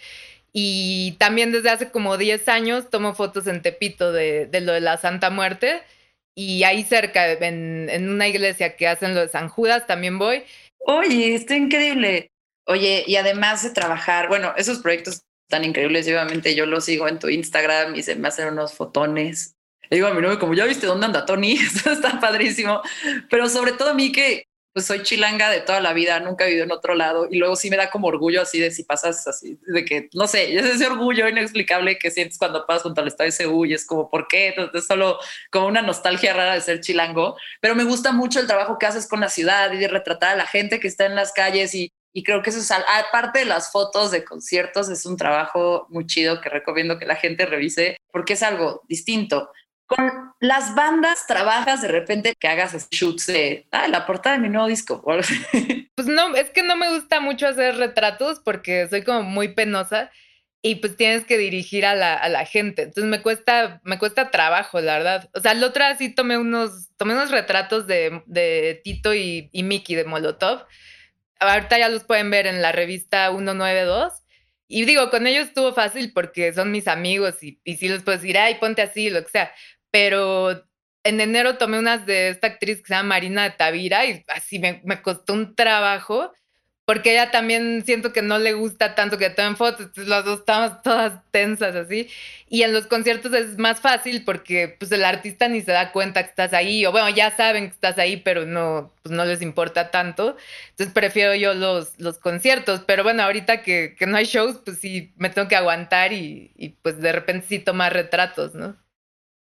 Y 0.54 1.14
también 1.14 1.52
desde 1.52 1.70
hace 1.70 1.92
como 1.92 2.18
10 2.18 2.48
años 2.50 2.90
tomo 2.90 3.16
fotos 3.16 3.48
en 3.48 3.62
Tepito 3.62 4.12
de, 4.12 4.48
de 4.48 4.62
lo 4.62 4.74
de 4.74 4.82
la 4.82 4.98
Santa 4.98 5.30
Muerte. 5.30 5.82
Y 6.36 6.64
ahí 6.64 6.84
cerca, 6.84 7.32
en, 7.32 7.90
en, 7.90 8.10
una 8.10 8.28
iglesia 8.28 8.76
que 8.76 8.88
hacen 8.88 9.14
lo 9.14 9.22
de 9.22 9.30
San 9.30 9.50
Judas, 9.50 9.86
también 9.86 10.18
voy. 10.18 10.44
Oye, 10.80 11.36
está 11.36 11.56
increíble. 11.56 12.32
Oye, 12.66 13.04
y 13.06 13.16
además 13.18 13.64
de 13.64 13.72
trabajar, 13.72 14.28
bueno, 14.28 14.54
esos 14.56 14.80
proyectos 14.80 15.24
tan 15.50 15.66
increíbles, 15.66 16.08
obviamente 16.08 16.56
yo 16.56 16.66
los 16.66 16.86
sigo 16.86 17.08
en 17.08 17.20
tu 17.20 17.28
Instagram 17.28 17.96
y 17.96 18.04
se 18.04 18.16
me 18.16 18.30
hacen 18.30 18.48
unos 18.48 18.74
fotones. 18.74 19.56
Le 19.90 19.98
digo 19.98 20.08
a 20.08 20.14
mi 20.14 20.22
novio, 20.22 20.40
como 20.40 20.54
ya 20.54 20.66
viste 20.66 20.88
dónde 20.88 21.06
anda 21.06 21.26
Tony, 21.26 21.60
está 21.86 22.20
padrísimo. 22.20 22.82
Pero 23.30 23.50
sobre 23.50 23.74
todo 23.74 23.90
a 23.90 23.94
mí 23.94 24.12
que 24.12 24.46
pues 24.74 24.86
soy 24.86 25.04
chilanga 25.04 25.50
de 25.50 25.62
toda 25.62 25.82
la 25.82 25.94
vida, 25.94 26.20
nunca 26.20 26.46
he 26.46 26.48
vivido 26.48 26.66
en 26.66 26.72
otro 26.72 26.96
lado 26.96 27.28
y 27.30 27.38
luego 27.38 27.56
sí 27.56 27.70
me 27.70 27.78
da 27.78 27.90
como 27.90 28.08
orgullo 28.08 28.42
así 28.42 28.60
de 28.60 28.72
si 28.72 28.84
pasas 28.84 29.28
así, 29.28 29.60
de 29.68 29.84
que, 29.84 30.10
no 30.14 30.28
sé, 30.28 30.56
es 30.56 30.66
ese 30.76 30.88
orgullo 30.88 31.28
inexplicable 31.28 31.98
que 31.98 32.12
sientes 32.12 32.38
cuando 32.38 32.66
pasas 32.66 32.84
junto 32.84 33.02
al 33.02 33.08
estadio 33.08 33.32
Seúl 33.32 33.70
y 33.70 33.74
es 33.74 33.86
como, 33.86 34.10
¿por 34.10 34.28
qué? 34.28 34.50
Entonces 34.50 34.82
es 34.82 34.88
solo 34.88 35.20
como 35.52 35.68
una 35.68 35.82
nostalgia 35.82 36.34
rara 36.34 36.54
de 36.54 36.62
ser 36.62 36.80
chilango, 36.80 37.38
pero 37.60 37.76
me 37.76 37.84
gusta 37.84 38.12
mucho 38.12 38.40
el 38.40 38.48
trabajo 38.48 38.78
que 38.80 38.86
haces 38.86 39.08
con 39.08 39.20
la 39.20 39.30
ciudad 39.30 39.72
y 39.74 39.78
de 39.78 39.88
retratar 39.88 40.32
a 40.32 40.38
la 40.38 40.48
gente 40.48 40.80
que 40.80 40.88
está 40.88 41.06
en 41.06 41.16
las 41.16 41.34
calles 41.34 41.76
y, 41.76 41.92
y 42.14 42.24
creo 42.24 42.42
que 42.42 42.50
eso 42.52 42.60
es, 42.60 42.72
aparte 42.72 43.40
de 43.40 43.46
las 43.46 43.72
fotos 43.72 44.12
de 44.12 44.24
conciertos, 44.24 44.90
es 44.90 45.06
un 45.06 45.18
trabajo 45.18 45.88
muy 45.90 46.06
chido 46.06 46.40
que 46.40 46.50
recomiendo 46.50 46.98
que 46.98 47.06
la 47.06 47.16
gente 47.16 47.46
revise 47.46 47.98
porque 48.12 48.34
es 48.34 48.44
algo 48.44 48.84
distinto 48.88 49.50
con 49.96 50.34
las 50.40 50.74
bandas 50.74 51.28
trabajas 51.28 51.82
de 51.82 51.90
repente 51.90 52.34
que 52.40 52.48
hagas 52.48 52.90
shoots 52.90 53.28
de 53.28 53.68
ah, 53.72 53.90
la 53.90 54.06
portada 54.06 54.38
de 54.38 54.42
mi 54.42 54.50
nuevo 54.50 54.68
disco. 54.68 55.04
Pues 55.94 56.08
no, 56.08 56.34
es 56.36 56.50
que 56.50 56.64
no 56.64 56.78
me 56.78 56.92
gusta 56.96 57.20
mucho 57.20 57.48
hacer 57.48 57.76
retratos 57.76 58.40
porque 58.40 58.88
soy 58.90 59.04
como 59.04 59.22
muy 59.24 59.50
penosa 59.50 60.10
y 60.62 60.76
pues 60.76 60.96
tienes 60.96 61.26
que 61.26 61.38
dirigir 61.38 61.86
a 61.86 61.94
la, 61.94 62.16
a 62.16 62.30
la 62.30 62.46
gente. 62.46 62.84
Entonces 62.84 63.12
me 63.12 63.22
cuesta, 63.22 63.82
me 63.84 64.00
cuesta 64.00 64.32
trabajo, 64.32 64.80
la 64.80 64.98
verdad. 64.98 65.30
O 65.34 65.42
sea, 65.42 65.54
la 65.54 65.68
otra 65.68 65.96
sí 65.98 66.10
tomé 66.10 66.38
unos, 66.38 66.90
tomé 66.98 67.14
unos 67.14 67.30
retratos 67.30 67.86
de, 67.86 68.24
de 68.26 68.82
Tito 68.84 69.14
y, 69.14 69.50
y 69.52 69.64
Mickey 69.64 69.96
de 69.96 70.06
Molotov. 70.06 70.66
Ahorita 71.40 71.78
ya 71.78 71.90
los 71.90 72.06
pueden 72.06 72.32
ver 72.32 72.48
en 72.48 72.62
la 72.62 72.72
revista 72.72 73.30
192. 73.30 74.14
Y 74.68 74.86
digo, 74.86 75.12
con 75.12 75.28
ellos 75.28 75.48
estuvo 75.48 75.74
fácil 75.74 76.14
porque 76.14 76.54
son 76.54 76.72
mis 76.72 76.88
amigos 76.88 77.44
y, 77.44 77.60
y 77.66 77.76
sí 77.76 77.90
les 77.90 78.02
puedo 78.02 78.18
decir, 78.18 78.38
ay, 78.38 78.56
ponte 78.56 78.82
así, 78.82 79.10
lo 79.10 79.22
que 79.24 79.30
sea 79.30 79.52
pero 79.92 80.64
en 81.04 81.22
enero 81.22 81.58
tomé 81.58 81.80
unas 81.80 82.06
de 82.06 82.30
esta 82.30 82.48
actriz 82.48 82.78
que 82.78 82.88
se 82.88 82.94
llama 82.94 83.10
Marina 83.10 83.44
de 83.44 83.52
Tavira 83.52 84.06
y 84.06 84.24
así 84.28 84.60
me, 84.60 84.82
me, 84.86 85.02
costó 85.02 85.34
un 85.34 85.56
trabajo 85.56 86.32
porque 86.86 87.12
ella 87.14 87.32
también 87.32 87.84
siento 87.86 88.12
que 88.12 88.22
no 88.22 88.38
le 88.40 88.54
gusta 88.54 88.96
tanto 88.96 89.18
que 89.18 89.30
tomen 89.30 89.56
fotos, 89.56 89.82
entonces 89.88 90.08
las 90.08 90.26
dos 90.26 90.40
estamos 90.40 90.82
todas 90.82 91.22
tensas 91.32 91.76
así. 91.76 92.10
Y 92.50 92.64
en 92.64 92.74
los 92.74 92.88
conciertos 92.88 93.34
es 93.34 93.58
más 93.58 93.80
fácil 93.80 94.26
porque 94.26 94.76
pues 94.78 94.92
el 94.92 95.06
artista 95.06 95.48
ni 95.48 95.62
se 95.62 95.72
da 95.72 95.92
cuenta 95.94 96.24
que 96.24 96.30
estás 96.32 96.54
ahí, 96.54 96.86
o 96.86 96.92
bueno, 96.92 97.08
ya 97.10 97.32
saben 97.32 97.70
que 97.70 97.76
estás 97.76 97.98
ahí, 97.98 98.18
pero 98.18 98.46
no, 98.46 98.94
pues 99.04 99.16
no 99.16 99.24
les 99.26 99.42
importa 99.42 99.90
tanto. 99.92 100.36
Entonces 100.72 100.94
prefiero 100.94 101.34
yo 101.36 101.54
los, 101.54 101.98
los 102.00 102.18
conciertos, 102.20 102.82
pero 102.86 103.04
bueno, 103.04 103.24
ahorita 103.24 103.62
que, 103.64 103.96
que 103.98 104.06
no 104.06 104.18
hay 104.18 104.26
shows, 104.26 104.60
pues 104.66 104.80
sí, 104.80 105.14
me 105.18 105.30
tengo 105.30 105.48
que 105.48 105.56
aguantar 105.56 106.12
y, 106.14 106.52
y 106.58 106.70
pues 106.70 107.00
de 107.00 107.12
repente 107.14 107.46
sí 107.48 107.60
tomar 107.60 107.94
retratos, 107.94 108.54
¿no? 108.56 108.76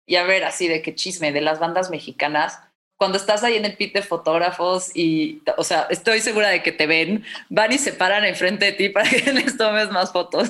Y 0.06 0.16
a 0.16 0.24
ver 0.24 0.44
así 0.44 0.68
de 0.68 0.82
qué 0.82 0.94
chisme 0.94 1.32
de 1.32 1.40
las 1.40 1.58
bandas 1.58 1.90
mexicanas. 1.90 2.60
Cuando 2.98 3.18
estás 3.18 3.42
ahí 3.42 3.56
en 3.56 3.64
el 3.64 3.76
pit 3.76 3.92
de 3.92 4.02
fotógrafos 4.02 4.94
y, 4.94 5.42
o 5.56 5.64
sea, 5.64 5.86
estoy 5.90 6.20
segura 6.20 6.48
de 6.48 6.62
que 6.62 6.72
te 6.72 6.86
ven, 6.86 7.24
van 7.48 7.72
y 7.72 7.78
se 7.78 7.92
paran 7.92 8.24
enfrente 8.24 8.66
de 8.66 8.72
ti 8.72 8.88
para 8.88 9.08
que 9.08 9.32
les 9.32 9.56
tomes 9.56 9.90
más 9.90 10.12
fotos. 10.12 10.48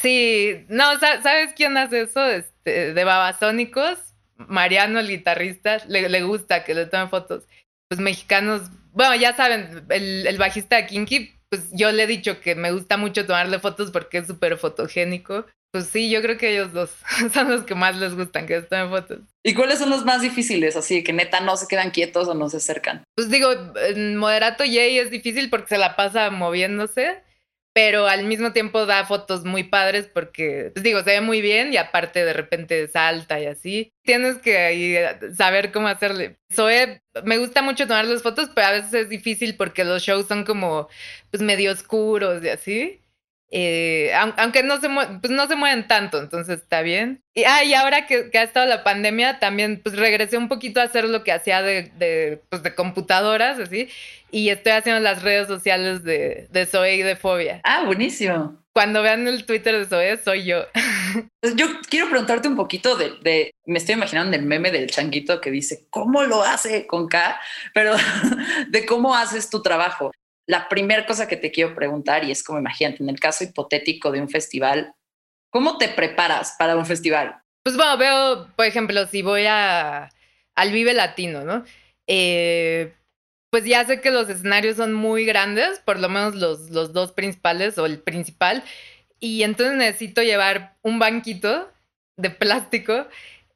Sí, 0.00 0.66
no, 0.68 0.98
¿sabes 0.98 1.54
quién 1.54 1.76
hace 1.78 2.02
eso? 2.02 2.24
Este, 2.26 2.92
de 2.92 3.04
Babasónicos, 3.04 3.98
Mariano, 4.36 5.00
el 5.00 5.08
guitarrista, 5.08 5.78
le, 5.88 6.08
le, 6.08 6.22
gusta 6.22 6.62
que 6.62 6.74
le 6.74 6.86
tomen 6.86 7.08
fotos. 7.08 7.44
Pues 7.88 8.00
mexicanos, 8.00 8.70
bueno, 8.92 9.14
ya 9.14 9.34
saben, 9.34 9.86
el, 9.88 10.26
el 10.26 10.36
bajista 10.36 10.76
de 10.76 10.86
Kinky, 10.86 11.34
pues 11.48 11.70
yo 11.72 11.90
le 11.90 12.02
he 12.02 12.06
dicho 12.06 12.40
que 12.40 12.54
me 12.54 12.70
gusta 12.70 12.98
mucho 12.98 13.24
tomarle 13.24 13.58
fotos 13.58 13.90
porque 13.90 14.18
es 14.18 14.26
súper 14.26 14.58
fotogénico. 14.58 15.46
Pues 15.70 15.86
sí, 15.88 16.08
yo 16.10 16.22
creo 16.22 16.38
que 16.38 16.50
ellos 16.50 16.72
dos 16.72 16.90
son 17.32 17.50
los 17.50 17.64
que 17.64 17.74
más 17.74 17.96
les 17.96 18.14
gustan 18.14 18.46
que 18.46 18.56
estén 18.56 18.88
fotos. 18.88 19.20
¿Y 19.44 19.54
cuáles 19.54 19.78
son 19.78 19.90
los 19.90 20.04
más 20.04 20.22
difíciles? 20.22 20.76
Así 20.76 21.04
que 21.04 21.12
neta 21.12 21.40
no 21.40 21.56
se 21.56 21.68
quedan 21.68 21.90
quietos 21.90 22.28
o 22.28 22.34
no 22.34 22.48
se 22.48 22.56
acercan. 22.58 23.04
Pues 23.14 23.30
digo, 23.30 23.50
en 23.76 24.16
Moderato 24.16 24.64
Jay 24.64 24.98
es 24.98 25.10
difícil 25.10 25.50
porque 25.50 25.68
se 25.68 25.78
la 25.78 25.94
pasa 25.94 26.30
moviéndose, 26.30 27.22
pero 27.74 28.08
al 28.08 28.24
mismo 28.24 28.52
tiempo 28.52 28.86
da 28.86 29.04
fotos 29.06 29.44
muy 29.44 29.62
padres 29.62 30.08
porque, 30.12 30.70
pues 30.74 30.82
digo, 30.82 31.02
se 31.02 31.10
ve 31.12 31.20
muy 31.20 31.42
bien 31.42 31.72
y 31.72 31.76
aparte 31.76 32.24
de 32.24 32.32
repente 32.32 32.88
salta 32.88 33.38
y 33.38 33.46
así. 33.46 33.92
Tienes 34.04 34.38
que 34.38 35.16
saber 35.36 35.70
cómo 35.70 35.88
hacerle. 35.88 36.38
Zoe, 36.52 37.02
me 37.24 37.38
gusta 37.38 37.60
mucho 37.60 37.86
tomar 37.86 38.06
las 38.06 38.22
fotos, 38.22 38.50
pero 38.54 38.68
a 38.68 38.72
veces 38.72 38.94
es 38.94 39.08
difícil 39.10 39.54
porque 39.56 39.84
los 39.84 40.02
shows 40.02 40.26
son 40.26 40.44
como 40.44 40.88
pues 41.30 41.42
medio 41.42 41.70
oscuros 41.72 42.42
y 42.42 42.48
así. 42.48 43.02
Eh, 43.50 44.12
aunque 44.36 44.62
no 44.62 44.78
se, 44.78 44.88
pues 44.88 45.32
no 45.32 45.46
se 45.46 45.56
mueven 45.56 45.86
tanto, 45.86 46.18
entonces 46.18 46.60
está 46.60 46.82
bien. 46.82 47.22
Y, 47.34 47.44
ah, 47.44 47.64
y 47.64 47.72
ahora 47.72 48.06
que, 48.06 48.30
ha 48.34 48.42
estado 48.42 48.66
la 48.66 48.84
pandemia, 48.84 49.38
también 49.38 49.80
pues 49.82 49.96
regresé 49.96 50.36
un 50.36 50.48
poquito 50.48 50.80
a 50.80 50.84
hacer 50.84 51.04
lo 51.04 51.24
que 51.24 51.32
hacía 51.32 51.62
de, 51.62 51.90
de, 51.96 52.42
pues, 52.50 52.62
de 52.62 52.74
computadoras, 52.74 53.58
así, 53.58 53.88
y 54.30 54.50
estoy 54.50 54.72
haciendo 54.72 55.00
las 55.00 55.22
redes 55.22 55.46
sociales 55.46 56.04
de, 56.04 56.48
de 56.50 56.66
Zoe 56.66 56.96
y 56.96 57.02
de 57.02 57.16
Fobia. 57.16 57.60
Ah, 57.64 57.84
buenísimo. 57.86 58.58
Cuando 58.74 59.02
vean 59.02 59.26
el 59.26 59.46
Twitter 59.46 59.78
de 59.78 59.86
Zoe, 59.86 60.18
soy 60.22 60.44
yo. 60.44 60.66
Pues 61.40 61.54
yo 61.54 61.66
quiero 61.88 62.10
preguntarte 62.10 62.48
un 62.48 62.56
poquito 62.56 62.96
de, 62.96 63.12
de, 63.22 63.52
me 63.64 63.78
estoy 63.78 63.94
imaginando 63.94 64.36
el 64.36 64.42
meme 64.42 64.72
del 64.72 64.90
changuito 64.90 65.40
que 65.40 65.52
dice, 65.52 65.86
¿cómo 65.88 66.24
lo 66.24 66.42
hace 66.42 66.86
con 66.86 67.08
K? 67.08 67.40
Pero 67.72 67.94
de 68.68 68.84
cómo 68.84 69.14
haces 69.14 69.48
tu 69.48 69.62
trabajo 69.62 70.10
la 70.48 70.68
primera 70.68 71.04
cosa 71.04 71.28
que 71.28 71.36
te 71.36 71.52
quiero 71.52 71.74
preguntar, 71.74 72.24
y 72.24 72.30
es 72.30 72.42
como 72.42 72.58
imagínate, 72.58 73.02
en 73.02 73.10
el 73.10 73.20
caso 73.20 73.44
hipotético 73.44 74.10
de 74.10 74.22
un 74.22 74.30
festival, 74.30 74.94
¿cómo 75.50 75.76
te 75.76 75.88
preparas 75.88 76.56
para 76.58 76.74
un 76.74 76.86
festival? 76.86 77.36
Pues 77.62 77.76
bueno, 77.76 77.98
veo, 77.98 78.48
por 78.56 78.64
ejemplo, 78.64 79.06
si 79.06 79.20
voy 79.20 79.44
a, 79.46 80.10
al 80.54 80.72
Vive 80.72 80.94
Latino, 80.94 81.44
¿no? 81.44 81.64
Eh, 82.06 82.94
pues 83.50 83.66
ya 83.66 83.84
sé 83.84 84.00
que 84.00 84.10
los 84.10 84.30
escenarios 84.30 84.78
son 84.78 84.94
muy 84.94 85.26
grandes, 85.26 85.80
por 85.80 86.00
lo 86.00 86.08
menos 86.08 86.34
los, 86.34 86.70
los 86.70 86.94
dos 86.94 87.12
principales 87.12 87.76
o 87.76 87.84
el 87.84 87.98
principal, 87.98 88.64
y 89.20 89.42
entonces 89.42 89.76
necesito 89.76 90.22
llevar 90.22 90.76
un 90.80 90.98
banquito 90.98 91.70
de 92.16 92.30
plástico, 92.30 93.06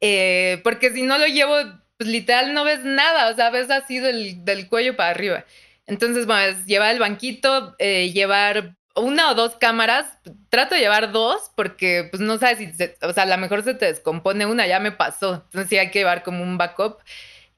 eh, 0.02 0.60
porque 0.62 0.90
si 0.90 1.04
no 1.04 1.16
lo 1.16 1.26
llevo, 1.26 1.54
pues 1.96 2.10
literal 2.10 2.52
no 2.52 2.64
ves 2.64 2.84
nada, 2.84 3.30
o 3.30 3.34
sea, 3.34 3.48
ves 3.48 3.70
así 3.70 3.98
del, 3.98 4.44
del 4.44 4.68
cuello 4.68 4.94
para 4.94 5.08
arriba. 5.08 5.46
Entonces, 5.86 6.26
bueno, 6.26 6.42
es 6.42 6.66
llevar 6.66 6.92
el 6.92 7.00
banquito, 7.00 7.74
eh, 7.78 8.12
llevar 8.12 8.76
una 8.94 9.30
o 9.30 9.34
dos 9.34 9.56
cámaras. 9.56 10.06
Trato 10.50 10.74
de 10.74 10.80
llevar 10.80 11.12
dos 11.12 11.50
porque, 11.56 12.08
pues, 12.10 12.20
no 12.20 12.38
sabes 12.38 12.58
si, 12.58 12.84
o 13.02 13.12
sea, 13.12 13.24
a 13.24 13.26
lo 13.26 13.38
mejor 13.38 13.62
se 13.64 13.74
te 13.74 13.86
descompone 13.86 14.46
una, 14.46 14.66
ya 14.66 14.80
me 14.80 14.92
pasó. 14.92 15.34
Entonces, 15.44 15.68
sí 15.68 15.78
hay 15.78 15.90
que 15.90 16.00
llevar 16.00 16.22
como 16.22 16.42
un 16.42 16.58
backup. 16.58 16.98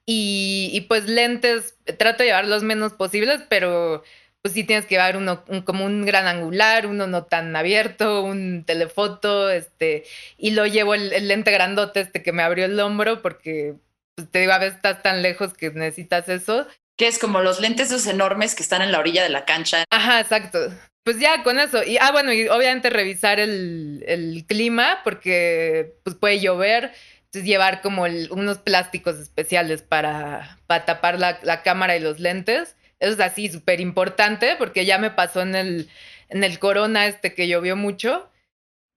Y, 0.05 0.85
pues, 0.87 1.05
lentes, 1.09 1.77
trato 1.97 2.23
de 2.23 2.29
llevar 2.29 2.47
los 2.47 2.63
menos 2.63 2.93
posibles, 2.93 3.41
pero 3.49 4.03
pues 4.41 4.53
sí 4.53 4.63
tienes 4.63 4.85
que 4.85 4.93
llevar 4.93 5.17
uno 5.17 5.43
como 5.65 5.85
un 5.85 6.05
gran 6.05 6.27
angular, 6.27 6.85
uno 6.85 7.07
no 7.07 7.25
tan 7.25 7.55
abierto, 7.55 8.21
un 8.23 8.63
telefoto, 8.63 9.49
este, 9.49 10.03
y 10.37 10.51
lo 10.51 10.67
llevo 10.67 10.93
el, 10.93 11.11
el, 11.13 11.27
lente 11.27 11.49
grandote 11.51 12.01
este 12.01 12.21
que 12.21 12.31
me 12.31 12.43
abrió 12.43 12.65
el 12.65 12.79
hombro 12.79 13.23
porque 13.23 13.73
pues, 14.13 14.29
te 14.29 14.41
digo, 14.41 14.51
a 14.53 14.59
veces 14.59 14.75
estás 14.75 15.01
tan 15.01 15.23
lejos 15.23 15.55
que 15.55 15.71
necesitas 15.71 16.29
eso 16.29 16.67
que 16.97 17.07
es 17.07 17.19
como 17.19 17.41
los 17.41 17.59
lentes 17.59 17.91
esos 17.91 18.07
enormes 18.07 18.55
que 18.55 18.63
están 18.63 18.81
en 18.81 18.91
la 18.91 18.99
orilla 18.99 19.23
de 19.23 19.29
la 19.29 19.45
cancha. 19.45 19.83
Ajá, 19.89 20.19
exacto. 20.19 20.71
Pues 21.03 21.19
ya 21.19 21.43
con 21.43 21.59
eso. 21.59 21.83
Y, 21.83 21.97
ah, 21.97 22.11
bueno, 22.11 22.33
y 22.33 22.47
obviamente 22.47 22.89
revisar 22.89 23.39
el, 23.39 24.03
el 24.07 24.45
clima 24.47 25.01
porque 25.03 25.97
pues 26.03 26.15
puede 26.15 26.39
llover. 26.39 26.93
Entonces 27.25 27.47
llevar 27.47 27.81
como 27.81 28.03
unos 28.03 28.59
plásticos 28.59 29.17
especiales 29.17 29.81
para, 29.83 30.57
para 30.67 30.85
tapar 30.85 31.19
la, 31.19 31.39
la, 31.43 31.63
cámara 31.63 31.97
y 31.97 31.99
los 31.99 32.19
lentes. 32.19 32.75
Eso 32.99 33.13
es 33.13 33.19
así 33.19 33.49
súper 33.49 33.81
importante 33.81 34.55
porque 34.57 34.85
ya 34.85 34.97
me 34.97 35.11
pasó 35.11 35.41
en 35.41 35.53
el, 35.53 35.89
en 36.29 36.43
el 36.43 36.59
corona 36.59 37.07
este 37.07 37.33
que 37.33 37.47
llovió 37.47 37.75
mucho. 37.75 38.31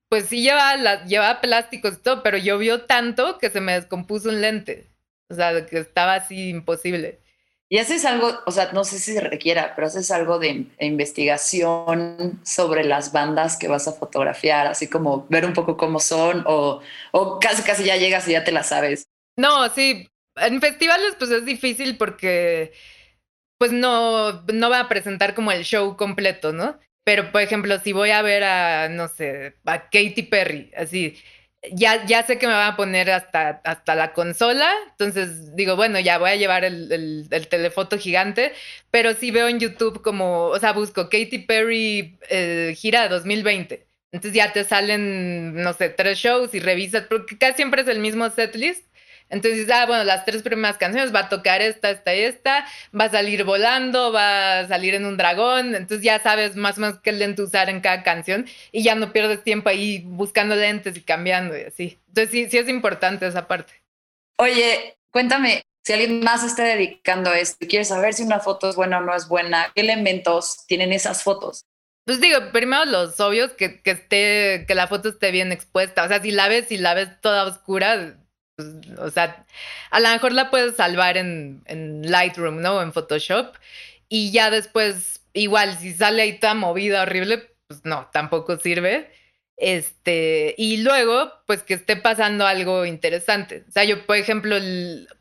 Pues 0.09 0.25
sí 0.27 0.41
lleva, 0.41 0.77
la, 0.77 1.05
lleva 1.05 1.41
plásticos 1.41 1.95
y 1.95 1.97
todo, 1.97 2.23
pero 2.23 2.37
llovió 2.37 2.85
tanto 2.85 3.37
que 3.37 3.49
se 3.49 3.61
me 3.61 3.73
descompuso 3.73 4.29
un 4.29 4.41
lente. 4.41 4.87
O 5.29 5.35
sea, 5.35 5.65
que 5.65 5.77
estaba 5.77 6.15
así 6.15 6.49
imposible. 6.49 7.19
Y 7.71 7.77
haces 7.77 8.03
algo, 8.05 8.31
o 8.47 8.51
sea, 8.51 8.71
no 8.73 8.83
sé 8.83 8.97
si 8.97 9.13
se 9.13 9.21
requiera, 9.21 9.73
pero 9.75 9.87
haces 9.87 10.09
algo 10.09 10.39
de 10.39 10.65
investigación 10.79 12.39
sobre 12.43 12.83
las 12.83 13.11
bandas 13.11 13.57
que 13.57 13.67
vas 13.67 13.87
a 13.87 13.91
fotografiar, 13.93 14.65
así 14.65 14.87
como 14.89 15.27
ver 15.29 15.45
un 15.45 15.53
poco 15.53 15.77
cómo 15.77 15.99
son 15.99 16.43
o, 16.47 16.81
o 17.11 17.39
casi 17.39 17.61
casi 17.61 17.83
ya 17.83 17.95
llegas 17.97 18.27
y 18.27 18.31
ya 18.31 18.43
te 18.43 18.51
la 18.51 18.63
sabes. 18.63 19.03
No, 19.37 19.69
sí, 19.69 20.09
en 20.35 20.59
festivales 20.61 21.15
pues 21.19 21.29
es 21.29 21.45
difícil 21.45 21.97
porque 21.97 22.73
pues 23.59 23.71
no, 23.71 24.41
no 24.53 24.69
va 24.69 24.81
a 24.81 24.89
presentar 24.89 25.35
como 25.35 25.51
el 25.51 25.63
show 25.63 25.95
completo, 25.97 26.53
¿no? 26.53 26.79
Pero 27.03 27.31
por 27.31 27.41
ejemplo, 27.41 27.77
si 27.79 27.93
voy 27.93 28.11
a 28.11 28.21
ver 28.21 28.43
a, 28.43 28.89
no 28.89 29.07
sé, 29.07 29.55
a 29.65 29.83
Katy 29.89 30.23
Perry, 30.23 30.71
así, 30.75 31.17
ya, 31.71 32.05
ya 32.05 32.23
sé 32.23 32.37
que 32.39 32.47
me 32.47 32.53
van 32.53 32.73
a 32.73 32.77
poner 32.77 33.11
hasta, 33.11 33.61
hasta 33.63 33.95
la 33.95 34.13
consola, 34.13 34.71
entonces 34.91 35.55
digo, 35.55 35.75
bueno, 35.75 35.99
ya 35.99 36.17
voy 36.17 36.31
a 36.31 36.35
llevar 36.35 36.63
el, 36.63 37.27
el, 37.29 37.47
telefoto 37.47 37.97
gigante, 37.97 38.53
pero 38.91 39.13
sí 39.13 39.31
veo 39.31 39.47
en 39.47 39.59
YouTube 39.59 40.01
como, 40.01 40.45
o 40.45 40.59
sea, 40.59 40.71
busco 40.73 41.09
Katy 41.09 41.39
Perry 41.39 42.17
eh, 42.29 42.73
gira 42.77 43.09
2020. 43.09 43.87
Entonces 44.11 44.35
ya 44.35 44.51
te 44.51 44.63
salen, 44.63 45.53
no 45.55 45.73
sé, 45.73 45.89
tres 45.89 46.17
shows 46.17 46.53
y 46.55 46.59
revisas, 46.59 47.03
porque 47.07 47.37
casi 47.37 47.57
siempre 47.57 47.81
es 47.83 47.87
el 47.87 47.99
mismo 47.99 48.29
setlist. 48.29 48.88
Entonces, 49.29 49.69
ah, 49.71 49.85
bueno, 49.85 50.03
las 50.03 50.25
tres 50.25 50.41
primeras 50.41 50.77
canciones 50.77 51.13
va 51.13 51.21
a 51.21 51.29
tocar 51.29 51.61
esta, 51.61 51.91
esta 51.91 52.15
y 52.15 52.21
esta, 52.21 52.65
va 52.99 53.05
a 53.05 53.09
salir 53.09 53.43
volando, 53.43 54.11
va 54.11 54.59
a 54.59 54.67
salir 54.67 54.95
en 54.95 55.05
un 55.05 55.17
dragón, 55.17 55.75
entonces 55.75 56.03
ya 56.03 56.19
sabes 56.19 56.55
más 56.55 56.77
o 56.77 56.81
menos 56.81 56.99
qué 56.99 57.11
lente 57.11 57.43
usar 57.43 57.69
en 57.69 57.81
cada 57.81 58.01
canción 58.03 58.47
y 58.71 58.81
ya 58.81 58.95
no 58.95 59.13
pierdes 59.13 59.43
tiempo 59.43 59.69
ahí 59.69 60.03
buscando 60.05 60.55
lentes 60.55 60.97
y 60.97 61.01
cambiando 61.01 61.57
y 61.57 61.61
así. 61.61 61.99
Entonces 62.07 62.31
sí, 62.31 62.49
sí 62.49 62.57
es 62.57 62.67
importante 62.67 63.27
esa 63.27 63.47
parte. 63.47 63.73
Oye, 64.37 64.97
cuéntame, 65.11 65.61
si 65.83 65.93
alguien 65.93 66.21
más 66.23 66.43
está 66.43 66.63
dedicando 66.63 67.29
a 67.29 67.39
esto 67.39 67.57
y 67.61 67.67
quiere 67.67 67.85
saber 67.85 68.13
si 68.13 68.23
una 68.23 68.39
foto 68.39 68.69
es 68.69 68.75
buena 68.75 68.99
o 68.99 69.01
no 69.01 69.15
es 69.15 69.27
buena, 69.27 69.71
¿qué 69.75 69.81
elementos 69.81 70.65
tienen 70.65 70.91
esas 70.91 71.23
fotos? 71.23 71.65
Pues 72.05 72.19
digo, 72.21 72.51
primero 72.51 72.85
los 72.85 73.19
obvios, 73.19 73.51
que, 73.53 73.81
que, 73.81 73.91
esté, 73.91 74.65
que 74.67 74.73
la 74.73 74.87
foto 74.87 75.09
esté 75.09 75.29
bien 75.29 75.51
expuesta. 75.51 76.03
O 76.03 76.07
sea, 76.07 76.19
si 76.21 76.31
la 76.31 76.47
ves, 76.47 76.67
si 76.67 76.77
la 76.77 76.95
ves 76.95 77.09
toda 77.21 77.45
oscura, 77.45 78.17
o 78.97 79.09
sea, 79.09 79.45
a 79.91 79.99
lo 79.99 80.09
mejor 80.09 80.33
la 80.33 80.49
puedes 80.49 80.75
salvar 80.75 81.17
en, 81.17 81.61
Lightroom, 82.03 82.61
¿no? 82.61 82.81
En 82.81 82.93
Photoshop. 82.93 83.55
Y 84.07 84.31
ya 84.31 84.49
después, 84.49 85.21
igual, 85.33 85.77
si 85.77 85.93
sale 85.93 86.21
ahí 86.23 86.39
toda 86.39 86.53
movida, 86.53 87.03
horrible, 87.03 87.51
pues 87.67 87.85
no, 87.85 88.09
tampoco 88.11 88.57
sirve. 88.57 89.11
Este, 89.57 90.55
y 90.57 90.77
luego, 90.77 91.31
pues 91.45 91.63
que 91.63 91.73
esté 91.73 91.95
pasando 91.97 92.47
algo 92.47 92.85
interesante. 92.85 93.65
O 93.67 93.71
sea, 93.71 93.83
yo, 93.83 94.05
por 94.05 94.15
ejemplo, 94.15 94.55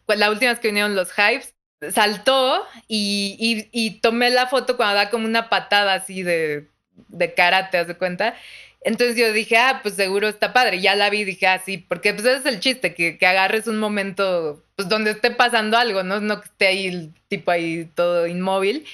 pues, 0.07 0.19
la 0.19 0.31
última 0.31 0.53
vez 0.53 0.61
que 0.61 0.69
vinieron 0.69 0.95
los 0.95 1.11
hypes, 1.13 1.55
saltó 1.93 2.67
y, 2.89 3.69
y, 3.73 4.01
tomé 4.01 4.31
la 4.31 4.47
foto 4.47 4.77
cuando 4.77 4.97
da 4.97 5.11
como 5.11 5.27
una 5.27 5.49
patada 5.49 5.95
así 5.95 6.23
de, 6.23 6.69
de 7.09 7.35
karate, 7.35 7.79
¿haz 7.79 7.87
de 7.89 7.97
cuenta? 7.97 8.35
Entonces 8.81 9.17
yo 9.17 9.33
dije, 9.33 9.57
ah, 9.57 9.81
pues 9.83 9.95
seguro 9.97 10.29
está 10.29 10.53
padre. 10.53 10.81
Ya 10.81 10.95
la 10.95 11.11
vi 11.11 11.25
dije, 11.25 11.47
ah, 11.47 11.61
sí, 11.65 11.79
porque 11.79 12.15
pues 12.15 12.25
ese 12.27 12.39
es 12.39 12.47
el 12.47 12.61
chiste, 12.61 12.95
que, 12.95 13.19
que 13.19 13.27
agarres 13.27 13.67
un 13.67 13.79
momento 13.79 14.63
pues 14.77 14.89
donde 14.89 15.11
esté 15.11 15.33
pasando 15.33 15.77
algo, 15.77 16.05
¿no? 16.05 16.21
No 16.21 16.41
que 16.41 16.47
esté 16.47 16.67
ahí 16.69 16.87
el 16.87 17.13
tipo 17.29 17.51
ahí 17.51 17.91
todo 17.95 18.27
inmóvil. 18.27 18.87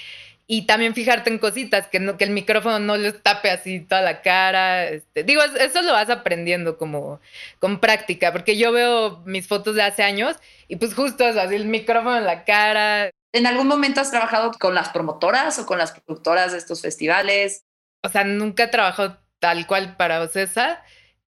Y 0.46 0.66
también 0.66 0.94
fijarte 0.94 1.30
en 1.30 1.38
cositas, 1.38 1.88
que, 1.88 2.00
no, 2.00 2.18
que 2.18 2.24
el 2.24 2.30
micrófono 2.30 2.78
no 2.78 2.96
les 2.96 3.22
tape 3.22 3.50
así 3.50 3.80
toda 3.80 4.02
la 4.02 4.20
cara. 4.20 4.86
Este, 4.86 5.24
digo, 5.24 5.42
eso 5.42 5.82
lo 5.82 5.92
vas 5.92 6.10
aprendiendo 6.10 6.76
como 6.76 7.20
con 7.60 7.80
práctica, 7.80 8.32
porque 8.32 8.56
yo 8.56 8.70
veo 8.72 9.22
mis 9.24 9.46
fotos 9.48 9.74
de 9.74 9.82
hace 9.82 10.02
años 10.02 10.36
y 10.68 10.76
pues 10.76 10.94
justo 10.94 11.26
eso, 11.26 11.40
así 11.40 11.54
el 11.54 11.66
micrófono 11.66 12.18
en 12.18 12.26
la 12.26 12.44
cara. 12.44 13.10
¿En 13.32 13.46
algún 13.46 13.66
momento 13.66 14.00
has 14.00 14.10
trabajado 14.10 14.52
con 14.52 14.74
las 14.74 14.90
promotoras 14.90 15.58
o 15.58 15.66
con 15.66 15.78
las 15.78 15.92
productoras 15.92 16.52
de 16.52 16.58
estos 16.58 16.82
festivales? 16.82 17.64
O 18.02 18.08
sea, 18.10 18.24
nunca 18.24 18.64
he 18.64 18.68
trabajado 18.68 19.23
tal 19.44 19.66
cual 19.66 19.94
para 19.98 20.22
Ocesa, 20.22 20.82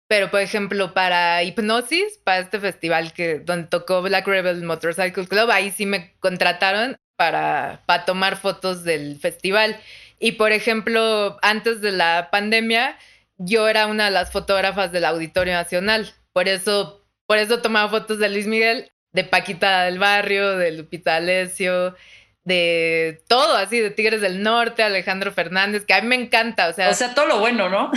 pero 0.07 0.31
por 0.31 0.41
ejemplo 0.41 0.95
para 0.95 1.43
Hipnosis, 1.43 2.21
para 2.23 2.39
este 2.39 2.61
festival 2.61 3.13
que 3.13 3.41
donde 3.41 3.67
tocó 3.67 4.03
Black 4.03 4.25
Rebel 4.25 4.63
Motorcycle 4.63 5.27
Club, 5.27 5.51
ahí 5.51 5.73
sí 5.73 5.85
me 5.85 6.15
contrataron 6.21 6.97
para, 7.17 7.83
para 7.87 8.05
tomar 8.05 8.37
fotos 8.37 8.85
del 8.85 9.19
festival. 9.19 9.77
Y 10.21 10.33
por 10.33 10.53
ejemplo, 10.53 11.39
antes 11.43 11.81
de 11.81 11.91
la 11.91 12.29
pandemia, 12.31 12.97
yo 13.37 13.67
era 13.67 13.89
una 13.89 14.05
de 14.05 14.13
las 14.13 14.31
fotógrafas 14.31 14.93
del 14.93 15.07
Auditorio 15.07 15.55
Nacional. 15.55 16.15
Por 16.33 16.47
eso, 16.47 17.05
por 17.27 17.39
eso 17.39 17.63
tomaba 17.63 17.91
fotos 17.91 18.21
de 18.21 18.29
Luis 18.29 18.47
Miguel, 18.47 18.93
de 19.11 19.25
Paquita 19.25 19.83
del 19.87 19.99
Barrio, 19.99 20.57
de 20.57 20.71
Lupita 20.71 21.17
Alessio, 21.17 21.97
de 22.45 23.23
todo, 23.27 23.57
así, 23.57 23.81
de 23.81 23.91
Tigres 23.91 24.21
del 24.21 24.43
Norte, 24.43 24.83
Alejandro 24.83 25.33
Fernández, 25.33 25.85
que 25.85 25.95
a 25.95 26.01
mí 26.03 26.09
me 26.09 26.15
encanta, 26.15 26.69
o 26.69 26.73
sea. 26.73 26.91
O 26.91 26.95
sea, 26.95 27.15
todo 27.15 27.27
lo 27.27 27.39
bueno, 27.41 27.69
¿no? 27.69 27.91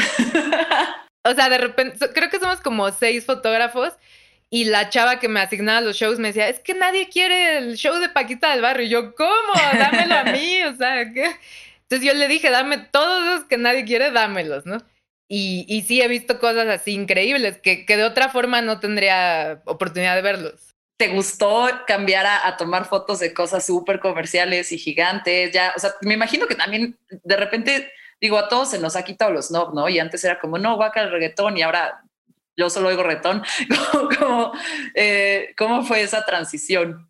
o 1.24 1.34
sea, 1.34 1.50
de 1.50 1.58
repente, 1.58 1.98
creo 2.14 2.30
que 2.30 2.40
somos 2.40 2.62
como 2.62 2.90
seis 2.92 3.26
fotógrafos 3.26 3.94
y 4.50 4.66
la 4.66 4.90
chava 4.90 5.20
que 5.20 5.28
me 5.28 5.42
asignaba 5.42 5.82
los 5.82 5.98
shows 5.98 6.20
me 6.20 6.30
decía, 6.30 6.48
es 6.48 6.60
que 6.60 6.74
nadie 6.74 7.10
quiere 7.10 7.58
el 7.58 7.76
show 7.76 7.96
de 8.00 8.10
Paquita 8.10 8.52
del 8.52 8.62
Barrio. 8.62 8.86
Y 8.86 8.90
yo, 8.90 9.14
¿cómo? 9.16 9.54
Dámelo 9.78 10.16
a 10.16 10.24
mí, 10.24 10.64
o 10.64 10.76
sea, 10.76 11.12
¿qué? 11.12 11.36
Entonces 11.82 12.08
yo 12.08 12.14
le 12.14 12.28
dije, 12.28 12.50
dame 12.50 12.78
todos 12.78 13.24
los 13.24 13.44
que 13.46 13.58
nadie 13.58 13.86
quiere, 13.86 14.12
dámelos, 14.12 14.66
¿no? 14.66 14.78
Y, 15.30 15.66
y 15.68 15.82
sí 15.82 16.02
he 16.02 16.08
visto 16.08 16.40
cosas 16.40 16.68
así 16.68 16.94
increíbles 16.94 17.58
que, 17.58 17.86
que 17.86 17.98
de 17.98 18.06
otra 18.06 18.30
forma 18.30 18.62
no 18.62 18.80
tendría 18.80 19.62
oportunidad 19.66 20.16
de 20.16 20.22
verlos 20.22 20.67
te 20.98 21.10
gustó 21.10 21.70
cambiar 21.86 22.26
a, 22.26 22.58
tomar 22.58 22.86
fotos 22.86 23.20
de 23.20 23.34
cosas 23.34 23.66
súper 23.66 24.00
comerciales 24.00 24.72
y 24.72 24.80
gigantes, 24.80 25.52
ya, 25.52 25.74
o 25.76 25.80
sea, 25.80 25.94
me 26.02 26.16
imagino 26.16 26.48
que 26.48 26.56
también 26.56 26.98
de 27.24 27.38
repente 27.38 27.92
digo, 28.20 28.38
a 28.38 28.50
todos 28.50 28.72
se 28.72 28.80
nos 28.80 28.96
ha 28.96 29.04
quitado 29.04 29.32
los 29.32 29.48
snob, 29.48 29.74
¿no? 29.74 29.88
Y 29.90 30.00
antes 30.00 30.24
era 30.24 30.40
como, 30.40 30.58
no, 30.58 30.78
vaca 30.78 31.02
el 31.02 31.12
reggaetón 31.12 31.58
y 31.58 31.62
ahora 31.62 32.02
yo 32.56 32.70
solo 32.70 32.90
oigo 32.90 33.04
reggaetón. 33.04 33.44
¿Cómo, 34.20 34.52
eh, 34.96 35.54
¿Cómo 35.58 35.84
fue 35.84 36.02
esa 36.02 36.26
transición? 36.26 37.10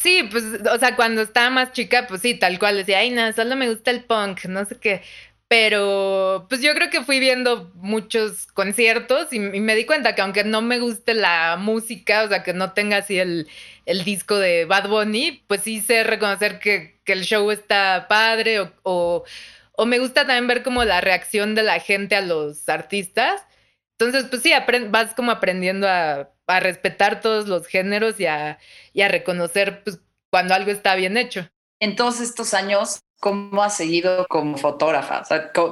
Sí, 0.00 0.28
pues, 0.30 0.44
o 0.70 0.78
sea, 0.78 0.96
cuando 0.96 1.22
estaba 1.22 1.50
más 1.50 1.72
chica, 1.72 2.06
pues 2.06 2.22
sí, 2.22 2.34
tal 2.34 2.58
cual 2.58 2.76
decía, 2.76 2.98
ay, 2.98 3.10
no, 3.10 3.32
solo 3.32 3.56
me 3.56 3.68
gusta 3.68 3.90
el 3.90 4.04
punk, 4.04 4.44
no 4.44 4.64
sé 4.64 4.76
qué. 4.78 5.02
Pero 5.48 6.46
pues 6.48 6.60
yo 6.60 6.74
creo 6.74 6.90
que 6.90 7.02
fui 7.04 7.20
viendo 7.20 7.72
muchos 7.76 8.46
conciertos 8.48 9.32
y, 9.32 9.38
me 9.40 9.74
di 9.74 9.86
cuenta 9.86 10.14
que 10.14 10.20
aunque 10.20 10.44
no 10.44 10.60
me 10.60 10.78
guste 10.78 11.14
la 11.14 11.56
música, 11.58 12.24
o 12.24 12.28
sea, 12.28 12.42
que 12.42 12.52
no 12.52 12.72
tenga 12.74 12.98
así 12.98 13.18
el, 13.18 13.48
el 13.86 14.04
disco 14.04 14.36
de 14.38 14.66
Bad 14.66 14.88
Bunny, 14.88 15.42
pues 15.46 15.62
sí 15.62 15.80
sé 15.80 16.04
reconocer 16.04 16.58
que, 16.60 17.00
que 17.04 17.14
el 17.14 17.22
show 17.24 17.50
está 17.50 18.06
padre 18.08 18.60
o, 18.60 18.72
o, 18.82 19.24
o, 19.72 19.86
me 19.86 19.98
gusta 19.98 20.26
también 20.26 20.46
ver 20.48 20.62
como 20.62 20.84
la 20.84 21.00
reacción 21.00 21.54
de 21.54 21.62
la 21.62 21.80
gente 21.80 22.14
a 22.14 22.20
los 22.20 22.68
artistas. 22.68 23.42
Entonces, 23.98 24.26
pues 24.30 24.42
sí, 24.42 24.52
vas 24.90 25.14
como 25.14 25.32
aprendiendo 25.32 25.88
a, 25.88 26.30
a, 26.46 26.60
respetar 26.60 27.20
todos 27.20 27.48
los 27.48 27.66
géneros 27.66 28.20
y 28.20 28.26
a, 28.26 28.58
y 28.92 29.02
a 29.02 29.08
reconocer 29.08 29.82
pues, 29.82 30.00
cuando 30.30 30.54
algo 30.54 30.70
está 30.70 30.94
bien 30.94 31.16
hecho. 31.16 31.48
En 31.80 31.96
todos 31.96 32.20
estos 32.20 32.54
años, 32.54 33.00
¿Cómo 33.20 33.62
has 33.64 33.76
seguido 33.76 34.26
como 34.28 34.56
fotógrafa? 34.56 35.24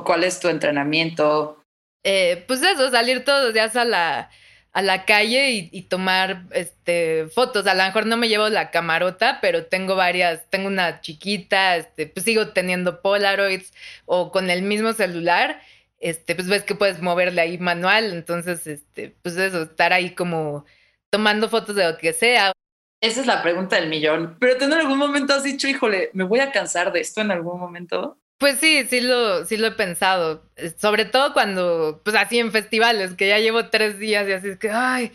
¿Cuál 0.05 0.25
es 0.25 0.41
tu 0.41 0.49
entrenamiento? 0.49 1.63
Eh, 2.03 2.45
pues 2.49 2.61
eso, 2.63 2.91
salir 2.91 3.25
todos 3.25 3.45
los 3.45 3.55
días 3.55 3.77
a 3.77 3.85
la, 3.85 4.31
a 4.73 4.83
la 4.83 5.05
calle 5.05 5.51
y, 5.51 5.83
tomar 5.83 6.43
este, 6.51 7.29
fotos. 7.29 7.67
A 7.69 7.75
lo 7.75 7.85
mejor 7.85 8.07
no 8.07 8.17
me 8.17 8.29
llevo 8.29 8.49
la 8.49 8.73
camarota, 8.73 9.39
pero 9.41 9.67
tengo 9.67 9.95
varias, 9.95 10.51
tengo 10.51 10.67
una 10.67 11.01
chiquita, 11.01 11.77
este, 11.77 12.09
pues 12.09 12.25
sigo 12.25 12.49
teniendo 12.49 13.01
Polaroids 13.01 13.73
o 14.07 14.33
con 14.33 14.51
el 14.51 14.63
mismo 14.63 14.93
celular, 14.93 15.61
este, 16.01 16.35
pues 16.35 16.49
ves 16.49 16.65
que 16.65 16.75
puedes 16.75 17.01
moverle 17.01 17.41
ahí 17.41 17.59
manual, 17.59 18.13
entonces, 18.13 18.67
este, 18.67 19.17
pues 19.23 19.37
eso, 19.37 19.63
estar 19.63 19.93
ahí 19.93 20.15
como 20.15 20.65
tomando 21.11 21.49
fotos 21.49 21.77
de 21.77 21.91
lo 21.91 21.97
que 21.99 22.13
sea. 22.13 22.53
Esa 23.01 23.21
es 23.21 23.27
la 23.27 23.43
pregunta 23.43 23.77
del 23.77 23.89
millón. 23.89 24.37
Pero 24.41 24.57
tú 24.57 24.65
en 24.65 24.73
algún 24.73 24.99
momento 24.99 25.35
has 25.35 25.43
dicho, 25.43 25.69
híjole, 25.69 26.11
¿me 26.13 26.25
voy 26.25 26.41
a 26.41 26.53
cansar 26.53 26.93
de 26.93 27.01
esto 27.01 27.21
en 27.21 27.31
algún 27.31 27.61
momento? 27.61 28.19
Pues 28.39 28.59
sí, 28.59 28.85
sí 28.89 29.01
lo, 29.01 29.45
sí 29.47 29.57
lo 29.57 29.69
he 29.69 29.73
pensado. 29.73 30.43
Sobre 30.79 31.05
todo 31.07 31.33
cuando, 31.33 32.01
pues 32.05 32.17
así 32.17 32.39
en 32.39 32.53
festivales, 32.53 33.15
que 33.15 33.29
ya 33.29 33.39
llevo 33.39 33.69
tres 33.69 33.99
días 33.99 34.29
y 34.29 34.33
así 34.33 34.49
es 34.49 34.59
que, 34.59 34.71
ay, 34.71 35.13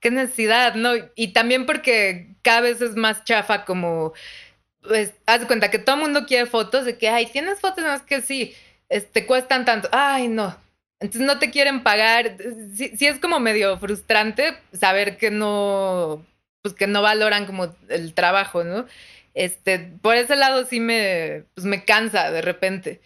qué 0.00 0.10
necesidad, 0.10 0.74
¿no? 0.74 0.92
Y 1.14 1.28
también 1.32 1.66
porque 1.66 2.34
cada 2.42 2.62
vez 2.62 2.80
es 2.80 2.96
más 2.96 3.24
chafa 3.24 3.64
como, 3.64 4.12
pues, 4.82 5.14
haz 5.26 5.40
de 5.40 5.46
cuenta 5.46 5.70
que 5.70 5.78
todo 5.78 5.96
el 5.96 6.02
mundo 6.02 6.26
quiere 6.26 6.46
fotos 6.46 6.84
de 6.84 6.98
que, 6.98 7.08
ay, 7.08 7.26
tienes 7.26 7.60
fotos, 7.60 7.84
no 7.84 7.94
es 7.94 8.02
que 8.02 8.20
sí, 8.22 8.54
este, 8.92 9.26
cuestan 9.26 9.64
tanto. 9.64 9.88
Ay, 9.90 10.28
no. 10.28 10.54
Entonces 11.00 11.26
no 11.26 11.38
te 11.38 11.50
quieren 11.50 11.82
pagar. 11.82 12.36
Sí, 12.76 12.94
es 13.00 13.18
como 13.18 13.40
medio 13.40 13.78
frustrante 13.78 14.58
saber 14.72 15.16
que 15.16 15.30
no, 15.30 16.24
pues 16.62 16.74
que 16.74 16.86
no 16.86 17.02
valoran 17.02 17.46
como 17.46 17.74
el 17.88 18.14
trabajo, 18.14 18.64
¿no? 18.64 18.86
Este, 19.34 19.78
por 20.02 20.16
ese 20.16 20.36
lado 20.36 20.66
sí 20.66 20.78
me, 20.78 21.44
pues 21.54 21.66
me 21.66 21.84
cansa 21.84 22.30
de 22.30 22.42
repente. 22.42 23.00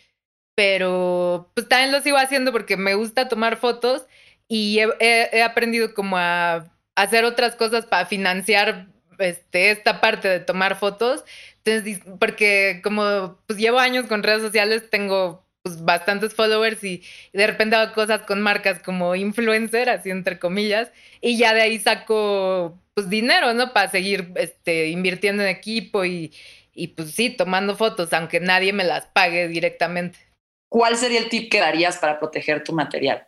Pero 0.57 1.51
pues 1.55 1.69
también 1.69 1.93
lo 1.93 2.01
sigo 2.03 2.19
haciendo 2.19 2.53
porque 2.53 2.77
me 2.77 2.95
gusta 2.95 3.29
tomar 3.29 3.57
fotos 3.57 4.07
y 4.49 4.81
he, 5.01 5.43
aprendido 5.43 5.95
como 5.95 6.19
a 6.19 6.67
hacer 6.97 7.25
otras 7.25 7.55
cosas 7.57 7.87
para 7.87 8.07
financiar 8.07 8.89
este, 9.19 9.71
esta 9.71 10.01
parte 10.01 10.29
de 10.29 10.41
tomar 10.41 10.77
fotos. 10.77 11.25
Entonces, 11.65 12.01
porque 12.19 12.81
como 12.83 13.39
pues 13.47 13.59
llevo 13.59 13.79
años 13.79 14.07
con 14.07 14.23
redes 14.25 14.43
sociales, 14.43 14.91
tengo 14.91 15.46
pues 15.67 15.85
bastantes 15.85 16.33
followers 16.33 16.85
y, 16.85 17.03
y, 17.33 17.39
de 17.39 17.45
repente 17.49 17.75
hago 17.75 17.93
cosas 17.93 18.23
con 18.23 18.41
marcas 18.41 18.81
como 18.85 19.17
influencer, 19.17 19.89
así 19.89 20.11
entre 20.11 20.39
comillas, 20.39 20.93
y 21.21 21.37
ya 21.39 21.55
de 21.55 21.63
ahí 21.63 21.81
saco 21.81 22.79
pues 22.95 23.11
dinero, 23.11 23.53
¿no? 23.53 23.73
Para 23.73 23.91
seguir 23.91 24.31
este, 24.37 24.91
invirtiendo 24.91 25.43
en 25.43 25.49
equipo 25.49 26.05
y, 26.05 26.33
y 26.73 26.89
pues 26.89 27.11
sí, 27.11 27.31
tomando 27.31 27.77
fotos, 27.77 28.13
aunque 28.13 28.39
nadie 28.39 28.73
me 28.73 28.85
las 28.85 29.07
pague 29.07 29.49
directamente. 29.49 30.21
¿Cuál 30.69 30.97
sería 30.97 31.19
el 31.19 31.29
tip 31.29 31.51
que 31.51 31.59
darías 31.59 31.99
para 31.99 32.21
proteger 32.21 32.63
tu 32.63 32.73
material? 32.73 33.27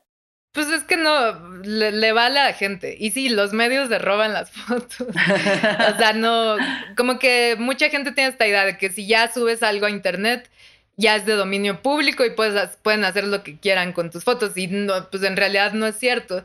Pues 0.53 0.68
es 0.68 0.85
que 0.85 0.96
no, 0.96 1.61
le, 1.64 2.12
vale 2.12 2.38
a 2.38 2.44
la 2.44 2.53
gente. 2.53 2.96
Y 3.01 3.11
sí, 3.11 3.29
los 3.31 3.53
medios 3.53 3.88
se 3.88 3.98
roban 3.98 4.33
las 4.33 4.51
fotos. 4.53 5.01
o 5.01 5.98
sea, 5.98 6.12
no, 6.14 6.57
como 6.96 7.18
que 7.18 7.57
mucha 7.59 7.90
gente 7.90 8.12
tiene 8.12 8.31
esta 8.31 8.46
idea 8.46 8.64
de 8.64 8.79
que 8.79 8.90
si 8.90 9.09
ya 9.09 9.33
subes 9.33 9.64
algo 9.64 9.87
a 9.87 9.90
internet, 9.90 10.48
ya 10.99 11.17
es 11.17 11.25
de 11.25 11.35
dominio 11.35 11.81
público 11.81 12.27
y 12.27 12.31
puedes, 12.31 12.77
pueden 12.79 13.05
hacer 13.05 13.25
lo 13.27 13.43
que 13.43 13.59
quieran 13.59 13.93
con 13.93 14.11
tus 14.11 14.25
fotos. 14.25 14.57
Y 14.57 14.67
no, 14.67 15.09
pues 15.11 15.23
en 15.23 15.37
realidad 15.37 15.73
no 15.73 15.87
es 15.87 15.97
cierto. 15.97 16.45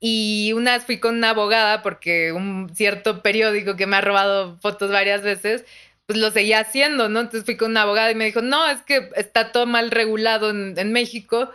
Y 0.00 0.52
una 0.54 0.72
vez 0.72 0.84
fui 0.84 0.98
con 0.98 1.16
una 1.16 1.30
abogada 1.30 1.82
porque 1.82 2.32
un 2.32 2.70
cierto 2.74 3.22
periódico 3.22 3.76
que 3.76 3.86
me 3.86 3.96
ha 3.96 4.00
robado 4.02 4.58
fotos 4.60 4.90
varias 4.90 5.22
veces, 5.22 5.64
pues 6.06 6.18
lo 6.18 6.32
seguía 6.32 6.60
haciendo, 6.60 7.08
¿no? 7.08 7.20
Entonces 7.20 7.44
fui 7.44 7.56
con 7.56 7.70
una 7.70 7.82
abogada 7.82 8.10
y 8.10 8.16
me 8.16 8.24
dijo, 8.26 8.42
no, 8.42 8.68
es 8.68 8.82
que 8.82 9.10
está 9.16 9.52
todo 9.52 9.66
mal 9.66 9.92
regulado 9.92 10.50
en, 10.50 10.74
en 10.76 10.92
México 10.92 11.50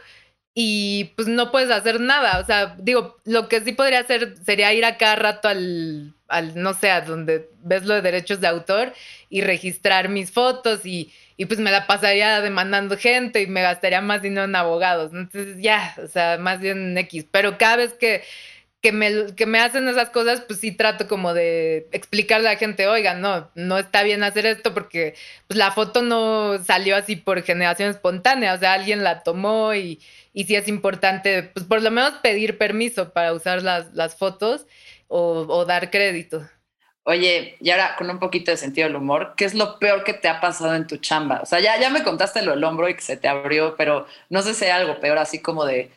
y 0.54 1.12
pues 1.16 1.28
no 1.28 1.52
puedes 1.52 1.70
hacer 1.70 2.00
nada. 2.00 2.40
O 2.40 2.46
sea, 2.46 2.76
digo, 2.80 3.18
lo 3.26 3.50
que 3.50 3.62
sí 3.62 3.74
podría 3.74 4.00
hacer 4.00 4.36
sería 4.46 4.74
ir 4.74 4.86
a 4.86 4.98
cada 4.98 5.18
rato 5.18 5.50
al, 5.50 6.16
al 6.30 6.56
no 6.62 6.74
sé, 6.74 6.90
a 6.90 7.02
donde 7.02 7.50
ves 7.62 7.86
lo 7.86 7.94
de 7.96 8.02
derechos 8.02 8.42
de 8.42 8.48
autor 8.48 8.94
y 9.30 9.42
registrar 9.42 10.10
mis 10.10 10.32
fotos 10.32 10.86
y 10.86 11.12
y 11.38 11.45
pues 11.45 11.60
me 11.60 11.71
la 11.71 11.88
pasaría 11.88 12.41
demandando 12.41 12.97
gente 12.97 13.41
y 13.41 13.47
me 13.47 13.62
gastaría 13.62 14.02
más 14.02 14.21
dinero 14.23 14.45
en 14.45 14.56
abogados. 14.56 15.12
Entonces 15.13 15.58
ya, 15.62 15.95
o 16.04 16.08
sea, 16.08 16.38
más 16.39 16.60
bien 16.60 16.97
X. 16.97 17.28
Pero 17.32 17.58
cada 17.60 17.78
vez 17.78 17.93
que, 17.93 18.23
que, 18.82 18.91
me, 18.91 19.36
que 19.36 19.45
me 19.45 19.60
hacen 19.60 19.88
esas 19.88 20.10
cosas, 20.10 20.41
pues 20.41 20.60
sí 20.60 20.71
trato 20.71 21.08
como 21.08 21.34
de 21.34 21.88
explicarle 21.91 22.47
a 22.50 22.54
la 22.54 22.58
gente, 22.60 22.88
oiga, 22.88 23.13
no, 23.13 23.52
no 23.56 23.78
está 23.78 24.04
bien 24.04 24.23
hacer 24.23 24.45
esto 24.45 24.73
porque 24.73 25.15
pues 25.47 25.58
la 25.58 25.71
foto 25.71 26.02
no 26.02 26.63
salió 26.63 26.95
así 26.95 27.15
por 27.15 27.41
generación 27.43 27.89
espontánea, 27.91 28.54
o 28.54 28.58
sea, 28.60 28.73
alguien 28.73 29.04
la 29.04 29.23
tomó 29.23 29.73
y, 29.76 30.00
y 30.34 30.45
sí 30.45 30.56
es 30.56 30.67
importante, 30.67 31.43
pues 31.43 31.65
por 31.65 31.82
lo 31.82 31.91
menos 31.91 32.13
pedir 32.23 32.58
permiso 32.58 33.13
para 33.13 33.34
usar 33.34 33.62
las, 33.63 33.93
las 33.93 34.15
fotos 34.15 34.65
o, 35.08 35.45
o 35.50 35.65
dar 35.65 35.91
crédito. 35.91 36.47
Oye, 37.10 37.56
y 37.62 37.70
ahora 37.70 37.96
con 37.96 38.10
un 38.10 38.20
poquito 38.20 38.52
de 38.52 38.58
sentido 38.58 38.86
del 38.86 38.98
humor, 38.98 39.34
¿qué 39.38 39.46
es 39.46 39.54
lo 39.54 39.80
peor 39.80 40.04
que 40.04 40.13
te 40.13 40.28
ha 40.28 40.41
pasado 40.41 40.76
en 40.76 40.88
tu 40.88 40.98
chamba? 40.98 41.39
O 41.41 41.46
sea, 41.46 41.62
ya, 41.62 41.80
ya 41.80 41.89
me 41.89 42.04
contaste 42.04 42.41
lo 42.41 42.52
del 42.52 42.65
hombro 42.65 42.89
y 42.89 42.96
que 42.96 43.02
se 43.02 43.15
te 43.15 43.30
abrió, 43.30 43.78
pero 43.78 44.06
no 44.30 44.41
sé 44.41 44.54
si 44.54 44.65
hay 44.65 44.72
algo 44.72 45.00
peor, 45.00 45.17
así 45.17 45.41
como 45.41 45.63
de 45.63 45.89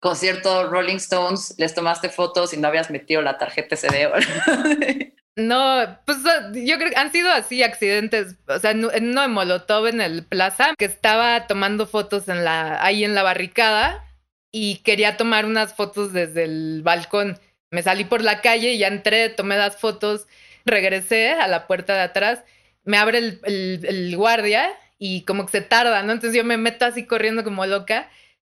concierto 0.00 0.70
Rolling 0.70 0.96
Stones, 0.96 1.54
les 1.58 1.74
tomaste 1.74 2.08
fotos 2.08 2.54
y 2.54 2.56
no 2.56 2.68
habías 2.68 2.90
metido 2.90 3.20
la 3.20 3.36
tarjeta 3.36 3.76
SD. 3.76 5.12
No, 5.38 5.98
pues 6.06 6.16
yo 6.54 6.78
creo 6.78 6.88
que 6.88 6.96
han 6.96 7.12
sido 7.12 7.30
así 7.30 7.62
accidentes, 7.62 8.36
o 8.48 8.58
sea, 8.58 8.70
en 8.70 8.86
uno 8.86 9.20
de 9.20 9.28
Molotov 9.28 9.86
en 9.86 10.00
el 10.00 10.24
plaza, 10.24 10.72
que 10.78 10.86
estaba 10.86 11.46
tomando 11.46 11.86
fotos 11.86 12.30
en 12.30 12.42
la, 12.42 12.82
ahí 12.82 13.04
en 13.04 13.14
la 13.14 13.22
barricada 13.22 14.02
y 14.50 14.76
quería 14.76 15.18
tomar 15.18 15.44
unas 15.44 15.74
fotos 15.74 16.14
desde 16.14 16.44
el 16.44 16.80
balcón. 16.82 17.38
Me 17.70 17.82
salí 17.82 18.04
por 18.04 18.22
la 18.22 18.40
calle 18.40 18.72
y 18.72 18.78
ya 18.78 18.88
entré, 18.88 19.28
tomé 19.28 19.58
las 19.58 19.76
fotos 19.76 20.26
regresé 20.66 21.30
a 21.32 21.48
la 21.48 21.66
puerta 21.66 21.94
de 21.94 22.02
atrás, 22.02 22.42
me 22.84 22.98
abre 22.98 23.18
el, 23.18 24.14
guardia 24.16 24.68
y 24.98 25.22
como 25.22 25.46
que 25.46 25.52
se 25.52 25.60
tarda, 25.62 26.02
¿no? 26.02 26.12
Entonces 26.12 26.36
yo 26.36 26.44
me 26.44 26.56
meto 26.58 26.84
así 26.84 27.04
corriendo 27.06 27.44
como 27.44 27.64
loca 27.66 28.10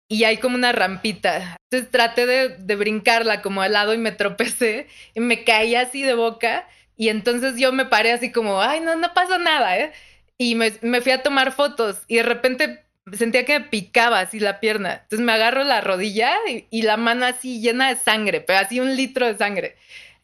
y 0.09 0.25
hay 0.25 0.39
como 0.39 0.57
una 0.57 0.73
rampita. 0.73 1.57
Entonces 1.71 1.91
traté 1.91 2.27
de, 2.27 2.49
de 2.59 2.77
brincarla 2.77 3.43
como 3.43 3.63
al 3.63 3.73
lado 3.73 3.95
y 3.95 3.99
me 3.99 4.13
tropecé 4.13 4.87
y 5.15 5.21
me 5.21 5.45
caí 5.45 5.75
así 5.75 6.03
de 6.03 6.15
boca 6.15 6.67
y 6.97 7.11
entonces 7.11 7.57
yo 7.59 7.73
me 7.73 7.85
paré 7.85 8.13
así 8.13 8.33
como, 8.33 8.61
ay, 8.63 8.81
no, 8.81 8.97
no 8.97 9.13
pasa 9.13 9.39
nada, 9.39 9.79
¿eh? 9.79 9.93
Y 10.39 10.55
me, 10.55 10.73
me 10.83 11.01
fui 11.01 11.13
a 11.13 11.23
tomar 11.23 11.53
fotos 11.53 12.03
y 12.09 12.17
de 12.17 12.23
repente 12.23 12.85
sentía 13.13 13.45
que 13.45 13.61
me 13.61 13.67
picaba 13.67 14.21
así 14.21 14.41
la 14.41 14.61
pierna. 14.61 15.01
Entonces 15.03 15.21
me 15.21 15.33
agarro 15.33 15.63
la 15.65 15.81
rodilla 15.81 16.35
y, 16.49 16.67
y, 16.71 16.83
la 16.83 16.97
mano 16.97 17.27
así 17.27 17.61
llena 17.61 17.89
de 17.89 17.97
sangre, 17.97 18.41
pero 18.41 18.59
así 18.59 18.81
un 18.81 18.97
litro 18.97 19.27
de 19.27 19.37
sangre. 19.37 19.77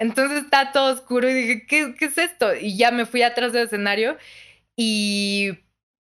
Entonces 0.03 0.43
está 0.43 0.73
todo 0.73 0.93
oscuro 0.93 1.31
y 1.31 1.35
dije, 1.35 1.67
¿qué, 1.67 1.95
es 2.01 2.19
esto? 2.19 2.55
Y 2.57 2.77
ya 2.77 2.91
me 2.91 3.07
fui 3.07 3.23
atrás 3.23 3.53
del 3.53 3.67
escenario 3.67 4.19
y 4.77 5.53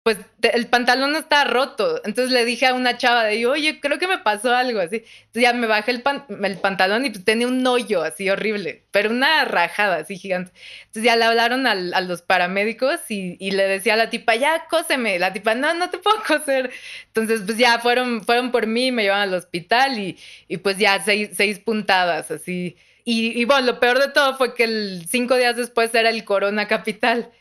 pues 0.03 0.17
el 0.41 0.65
pantalón 0.67 1.15
estaba 1.15 1.43
roto. 1.43 2.01
Entonces 2.03 2.33
le 2.33 2.43
dije 2.43 2.65
a 2.65 2.73
una 2.73 2.97
chava 2.97 3.25
de, 3.25 3.45
oye, 3.45 3.79
creo 3.79 3.99
que 3.99 4.07
me 4.07 4.17
pasó 4.17 4.55
algo 4.55 4.79
así. 4.79 5.03
Entonces 5.25 5.43
ya 5.43 5.53
me 5.53 5.67
bajé 5.67 5.91
el, 5.91 6.03
el 6.43 6.57
pantalón 6.57 7.05
y 7.05 7.11
pues 7.11 7.23
tenía 7.23 7.47
un 7.47 7.65
hoyo 7.67 8.01
así 8.01 8.27
horrible, 8.27 8.87
pero 8.89 9.11
una 9.11 9.45
rajada 9.45 9.97
así 9.97 10.17
gigante. 10.17 10.51
Entonces 10.87 11.03
ya 11.03 11.15
le 11.15 11.25
hablaron 11.25 11.67
a 11.67 11.75
los 12.01 12.23
paramédicos 12.23 12.99
y, 13.09 13.37
y, 13.39 13.51
le 13.51 13.67
decía 13.67 13.93
a 13.93 13.97
la 13.97 14.09
tipa, 14.09 14.33
ya 14.35 14.65
cóseme. 14.67 15.19
La 15.19 15.31
tipa, 15.31 15.53
no, 15.53 15.75
no 15.75 15.91
te 15.91 15.99
puedo 15.99 16.17
coser. 16.27 16.71
Entonces 17.07 17.41
pues 17.45 17.59
ya 17.59 17.77
fueron, 17.79 18.23
fueron 18.23 18.51
por 18.51 18.65
mí, 18.65 18.91
me 18.91 19.03
llevaron 19.03 19.29
al 19.29 19.35
hospital 19.35 19.99
y, 19.99 20.17
y 20.47 20.57
pues 20.57 20.77
ya 20.79 20.99
seis, 21.03 21.29
seis 21.35 21.59
puntadas 21.59 22.31
así. 22.31 22.75
Y, 23.03 23.39
y 23.39 23.45
bueno, 23.45 23.67
lo 23.67 23.79
peor 23.79 23.99
de 23.99 24.09
todo 24.09 24.37
fue 24.37 24.53
que 24.53 25.01
cinco 25.09 25.35
días 25.35 25.55
después 25.55 25.93
era 25.95 26.09
el 26.09 26.23
Corona 26.23 26.67
Capital. 26.67 27.31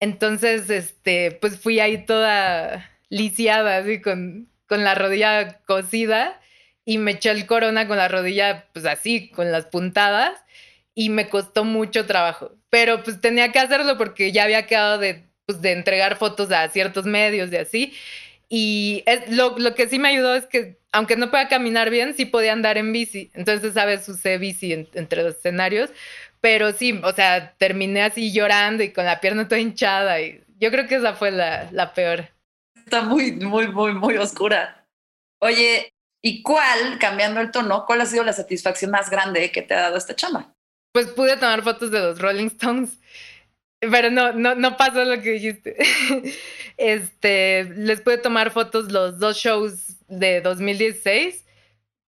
Entonces, 0.00 0.68
este, 0.70 1.32
pues 1.40 1.58
fui 1.60 1.80
ahí 1.80 2.04
toda 2.04 2.90
lisiada, 3.08 3.78
así 3.78 4.00
con, 4.00 4.48
con 4.66 4.84
la 4.84 4.94
rodilla 4.94 5.60
cosida 5.60 6.40
y 6.84 6.98
me 6.98 7.12
eché 7.12 7.30
el 7.30 7.46
corona 7.46 7.88
con 7.88 7.96
la 7.98 8.08
rodilla, 8.08 8.68
pues 8.72 8.86
así, 8.86 9.28
con 9.30 9.52
las 9.52 9.66
puntadas 9.66 10.44
y 10.94 11.10
me 11.10 11.28
costó 11.28 11.64
mucho 11.64 12.06
trabajo. 12.06 12.52
Pero 12.70 13.02
pues 13.02 13.20
tenía 13.20 13.52
que 13.52 13.58
hacerlo 13.58 13.98
porque 13.98 14.32
ya 14.32 14.44
había 14.44 14.66
quedado 14.66 14.98
de, 14.98 15.24
pues, 15.46 15.60
de 15.60 15.72
entregar 15.72 16.16
fotos 16.16 16.50
a 16.52 16.68
ciertos 16.68 17.04
medios 17.04 17.52
y 17.52 17.56
así. 17.56 17.94
Y 18.48 19.04
lo, 19.28 19.58
lo, 19.58 19.74
que 19.74 19.88
sí 19.88 19.98
me 19.98 20.08
ayudó 20.08 20.34
es 20.36 20.46
que, 20.46 20.78
aunque 20.96 21.16
no 21.16 21.30
pueda 21.30 21.46
caminar 21.46 21.90
bien, 21.90 22.14
sí 22.16 22.24
podía 22.24 22.54
andar 22.54 22.78
en 22.78 22.90
bici. 22.90 23.30
Entonces, 23.34 23.74
¿sabes? 23.74 24.08
Usé 24.08 24.38
bici 24.38 24.72
entre 24.72 25.22
los 25.22 25.36
escenarios. 25.36 25.90
Pero 26.40 26.72
sí, 26.72 26.98
o 27.04 27.12
sea, 27.12 27.52
terminé 27.58 28.02
así 28.02 28.32
llorando 28.32 28.82
y 28.82 28.92
con 28.92 29.04
la 29.04 29.20
pierna 29.20 29.46
toda 29.46 29.60
hinchada. 29.60 30.22
Y 30.22 30.42
yo 30.58 30.70
creo 30.70 30.86
que 30.86 30.94
esa 30.94 31.12
fue 31.12 31.32
la, 31.32 31.68
la 31.70 31.92
peor. 31.92 32.30
Está 32.74 33.02
muy, 33.02 33.32
muy, 33.32 33.68
muy, 33.68 33.92
muy 33.92 34.16
oscura. 34.16 34.86
Oye, 35.42 35.90
¿y 36.24 36.42
cuál, 36.42 36.98
cambiando 36.98 37.40
el 37.42 37.50
tono, 37.50 37.84
cuál 37.84 38.00
ha 38.00 38.06
sido 38.06 38.24
la 38.24 38.32
satisfacción 38.32 38.90
más 38.90 39.10
grande 39.10 39.52
que 39.52 39.60
te 39.60 39.74
ha 39.74 39.82
dado 39.82 39.98
esta 39.98 40.16
chama? 40.16 40.54
Pues 40.94 41.08
pude 41.08 41.36
tomar 41.36 41.62
fotos 41.62 41.90
de 41.90 42.00
los 42.00 42.18
Rolling 42.18 42.46
Stones. 42.46 42.98
Pero 43.90 44.10
no, 44.10 44.32
no, 44.32 44.54
no 44.54 44.76
pasó 44.76 45.04
lo 45.04 45.20
que 45.20 45.32
dijiste. 45.32 45.76
Este, 46.78 47.64
les 47.74 48.02
pude 48.02 48.18
tomar 48.18 48.50
fotos 48.50 48.92
los 48.92 49.18
dos 49.18 49.38
shows 49.38 49.96
de 50.08 50.42
2016 50.42 51.46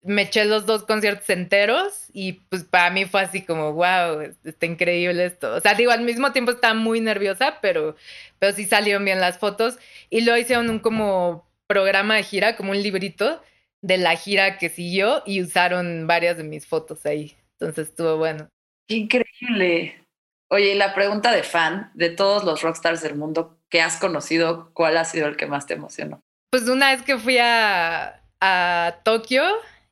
me 0.03 0.23
eché 0.23 0.45
los 0.45 0.67
dos 0.67 0.85
conciertos 0.85 1.29
enteros 1.31 2.07
y 2.13 2.35
pues 2.49 2.65
para 2.65 2.91
mí 2.91 3.05
fue 3.05 3.21
así 3.21 3.43
como, 3.43 3.73
wow, 3.73 4.35
está 4.45 4.67
increíble 4.67 5.27
esto. 5.27 5.55
O 5.55 5.61
sea, 5.61 5.75
digo, 5.75 5.91
al 5.91 6.03
mismo 6.03 6.33
tiempo 6.33 6.53
estaba 6.53 6.75
muy 6.75 7.01
nerviosa, 7.01 7.59
pero, 7.61 7.97
pero 8.39 8.53
sí 8.53 8.65
salieron 8.65 9.05
bien 9.05 9.21
las 9.21 9.39
fotos. 9.39 9.79
Y 10.09 10.23
lo 10.23 10.37
hicieron 10.37 10.71
un 10.71 10.79
como 10.79 11.47
programa 11.67 12.17
de 12.17 12.23
gira, 12.23 12.57
como 12.57 12.71
un 12.71 12.83
librito 12.83 13.43
de 13.83 13.99
la 13.99 14.17
gira 14.17 14.59
que 14.59 14.69
siguió 14.69 15.23
y 15.27 15.43
usaron 15.43 16.07
varias 16.07 16.37
de 16.37 16.45
mis 16.45 16.67
fotos 16.67 17.05
ahí. 17.05 17.37
Entonces 17.53 17.89
estuvo 17.89 18.17
bueno. 18.17 18.49
Increíble. 18.89 20.08
Oye, 20.49 20.75
la 20.75 20.95
pregunta 20.95 21.33
de 21.33 21.43
fan, 21.43 21.91
de 21.95 22.11
todos 22.11 22.45
los 22.45 22.63
rockstars 22.63 23.03
del 23.03 23.17
mundo 23.17 23.59
que 23.69 23.83
has 23.83 23.97
conocido, 23.99 24.71
¿cuál 24.73 24.97
ha 24.97 25.05
sido 25.05 25.29
el 25.29 25.37
que 25.37 25.47
más 25.47 25.67
te 25.67 25.75
emocionó? 25.75 26.21
Pues 26.51 26.69
una 26.69 26.91
vez 26.91 27.03
que 27.03 27.19
fui 27.19 27.39
a, 27.39 28.23
a 28.41 28.97
Tokio, 29.05 29.43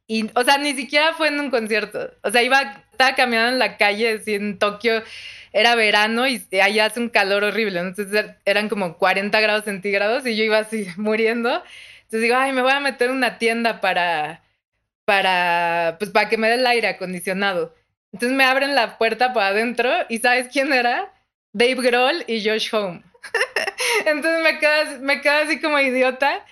y, 0.09 0.31
o 0.35 0.45
sea, 0.45 0.59
ni 0.59 0.75
siquiera 0.75 1.15
fue 1.15 1.29
en 1.29 1.41
un 1.41 1.51
concierto. 1.51 2.11
O 2.23 2.31
sea, 2.31 2.43
iba, 2.43 2.85
estaba 2.93 3.15
caminando 3.15 3.53
en 3.53 3.59
la 3.59 3.77
calle, 3.77 4.15
así 4.15 4.35
en 4.35 4.59
Tokio, 4.59 5.03
era 5.53 5.75
verano 5.75 6.29
y 6.29 6.43
allá 6.61 6.87
hace 6.87 7.01
un 7.01 7.09
calor 7.09 7.45
horrible. 7.45 7.81
Entonces 7.81 8.15
er, 8.15 8.39
eran 8.45 8.69
como 8.69 8.99
40 8.99 9.41
grados 9.41 9.65
centígrados 9.65 10.27
y 10.27 10.37
yo 10.37 10.45
iba 10.45 10.59
así 10.59 10.87
muriendo. 10.97 11.63
Entonces 12.03 12.23
digo, 12.23 12.37
ay, 12.37 12.53
me 12.53 12.63
voy 12.63 12.73
a 12.73 12.81
meter 12.81 13.11
en 13.11 13.17
una 13.17 13.39
tienda 13.39 13.81
para, 13.81 14.43
para, 15.05 15.97
pues 15.99 16.11
para 16.11 16.29
que 16.29 16.39
me 16.39 16.49
dé 16.49 16.55
el 16.55 16.67
aire 16.67 16.89
acondicionado. 16.89 17.75
Entonces 18.13 18.37
me 18.37 18.45
abren 18.45 18.75
la 18.75 18.99
puerta 18.99 19.33
para 19.33 19.49
adentro 19.49 19.91
y 20.09 20.19
¿sabes 20.19 20.49
quién 20.53 20.73
era? 20.73 21.13
Dave 21.53 21.75
Grohl 21.75 22.25
y 22.27 22.45
Josh 22.45 22.69
Home. 22.75 23.03
Entonces 24.07 24.43
me 24.43 24.59
quedo, 24.59 25.01
me 25.01 25.21
quedo 25.21 25.35
así 25.35 25.61
como 25.61 25.79
idiota 25.79 26.45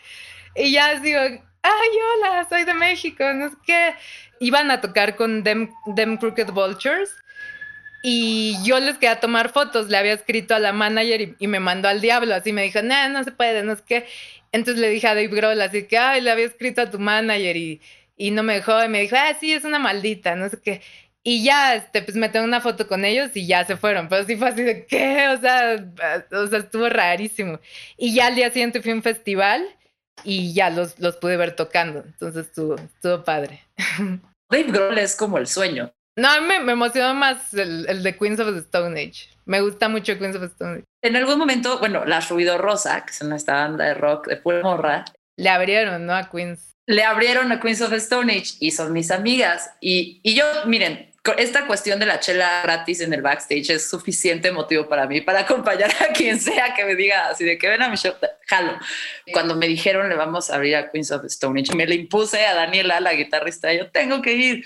y 0.55 0.73
ya 0.73 0.99
digo, 1.01 1.21
ay, 1.21 1.89
hola, 2.17 2.47
soy 2.49 2.65
de 2.65 2.75
México, 2.75 3.25
no 3.35 3.51
sé 3.51 3.57
qué. 3.67 3.95
Iban 4.41 4.71
a 4.71 4.81
tocar 4.81 5.17
con 5.17 5.43
Them, 5.43 5.69
Crooked 6.19 6.51
Vultures 6.51 7.11
y 8.03 8.57
yo 8.63 8.79
les 8.81 8.95
quería 8.97 9.21
tomar 9.21 9.51
fotos, 9.51 9.89
le 9.89 9.97
había 9.97 10.13
escrito 10.13 10.55
a 10.55 10.59
la 10.59 10.73
manager 10.73 11.35
y, 11.39 11.47
me 11.47 11.61
mandó 11.61 11.89
al 11.89 12.03
diablo, 12.03 12.35
así 12.35 12.53
me 12.53 12.63
dijo, 12.63 12.83
no, 12.83 13.09
no 13.09 13.25
se 13.25 13.33
puede, 13.33 13.63
no 13.63 13.77
sé 13.77 13.83
qué. 13.87 14.07
Entonces 14.53 14.81
le 14.81 14.91
dije 14.91 15.07
a 15.07 15.15
Dave 15.15 15.29
Grohl, 15.29 15.61
así 15.63 15.85
que, 15.85 15.97
ay, 15.97 16.21
le 16.21 16.31
había 16.31 16.45
escrito 16.45 16.83
a 16.83 16.91
tu 16.91 16.99
manager 16.99 17.57
y, 17.57 17.81
y 18.17 18.31
no 18.31 18.43
me 18.43 18.55
dejó, 18.55 18.85
y 18.85 18.89
me 18.89 19.01
dijo, 19.01 19.17
ah, 19.19 19.35
sí, 19.41 19.55
es 19.55 19.65
una 19.65 19.79
maldita, 19.79 20.37
no 20.37 20.51
sé 20.51 20.59
qué. 20.63 20.83
Y 21.27 21.43
ya, 21.43 21.75
este, 21.75 22.03
pues 22.03 22.17
me 22.17 22.29
tengo 22.29 22.45
una 22.45 22.61
foto 22.61 22.87
con 22.87 23.05
ellos 23.05 23.31
y 23.35 23.47
ya 23.47 23.65
se 23.65 23.79
fueron. 23.79 24.09
Pero 24.09 24.25
sí 24.25 24.37
fue 24.37 24.49
así 24.49 24.63
de, 24.63 24.85
¿qué? 24.85 25.29
O 25.29 25.41
sea, 25.41 25.91
o 26.33 26.47
sea, 26.47 26.59
estuvo 26.59 26.89
rarísimo. 26.91 27.59
Y 27.97 28.15
ya 28.15 28.27
al 28.27 28.35
día 28.35 28.51
siguiente 28.51 28.83
fui 28.83 28.93
a 28.93 28.95
un 28.95 29.03
festival 29.03 29.67
y 30.23 30.53
ya 30.53 30.69
los, 30.69 30.99
los 31.01 31.17
pude 31.17 31.39
ver 31.39 31.57
tocando. 31.57 32.05
Entonces 32.05 32.47
estuvo, 32.47 32.77
estuvo 32.77 33.25
padre. 33.25 33.63
Dave 34.51 34.71
Grohl 34.71 34.99
es 34.99 35.17
como 35.17 35.39
el 35.39 35.47
sueño. 35.47 35.93
No, 36.17 36.43
me, 36.43 36.61
me 36.61 36.73
emocionó 36.73 37.15
más 37.15 37.55
el, 37.55 37.87
el, 37.89 38.03
de 38.03 38.17
Queens 38.17 38.39
of 38.39 38.53
the 38.53 38.61
Stone 38.61 39.01
Age. 39.01 39.31
Me 39.47 39.61
gusta 39.63 39.89
mucho 39.89 40.17
Queens 40.19 40.37
of 40.37 40.43
the 40.43 40.49
Stone 40.49 40.73
Age. 40.75 40.85
En 41.03 41.17
algún 41.17 41.39
momento, 41.39 41.79
bueno, 41.79 42.05
la 42.05 42.21
Ruido 42.21 42.59
Rosa, 42.59 43.05
que 43.05 43.13
es 43.13 43.21
esta 43.21 43.55
banda 43.55 43.87
de 43.87 43.95
rock 43.95 44.29
de 44.29 44.37
pura 44.37 44.63
morra. 44.63 45.05
Le 45.37 45.49
abrieron, 45.49 46.07
¿no? 46.07 46.15
A 46.15 46.31
Queens. 46.31 46.71
Le 46.87 47.03
abrieron 47.03 47.51
a 47.51 47.61
Queens 47.61 47.81
of 47.81 47.91
the 47.91 47.97
Stone 47.97 48.31
Age 48.31 48.57
y 48.61 48.71
son 48.71 48.93
mis 48.93 49.11
amigas. 49.11 49.73
Y, 49.81 50.21
y 50.23 50.35
yo, 50.35 50.45
miren, 50.67 51.14
esta 51.33 51.67
cuestión 51.67 51.99
de 51.99 52.07
la 52.07 52.21
chela 52.21 52.61
gratis 52.65 53.01
en 53.01 53.13
el 53.15 53.23
backstage 53.23 53.71
es 53.71 53.89
suficiente 53.89 54.53
motivo 54.53 54.89
para 54.89 55.07
mí, 55.07 55.23
para 55.23 55.41
acompañar 55.41 55.91
a 56.01 56.13
quien 56.13 56.39
sea 56.39 56.75
que 56.75 56.85
me 56.85 56.95
diga 56.95 57.29
así 57.29 57.45
de 57.45 57.57
que 57.57 57.69
ven 57.69 57.81
a 57.83 57.89
mi 57.89 57.97
show, 57.97 58.15
jalo. 58.47 58.79
Cuando 59.33 59.55
me 59.57 59.67
dijeron 59.67 60.09
le 60.09 60.17
vamos 60.17 60.51
a 60.51 60.57
abrir 60.57 60.77
a 60.77 60.91
Queens 60.91 61.11
of 61.13 61.25
Stone 61.25 61.61
Age, 61.61 61.75
me 61.75 61.87
le 61.87 61.95
impuse 61.95 62.45
a 62.45 62.55
Daniela, 62.55 63.01
la 63.01 63.15
guitarrista, 63.15 63.73
yo 63.73 63.91
tengo 63.91 64.21
que 64.21 64.33
ir. 64.35 64.65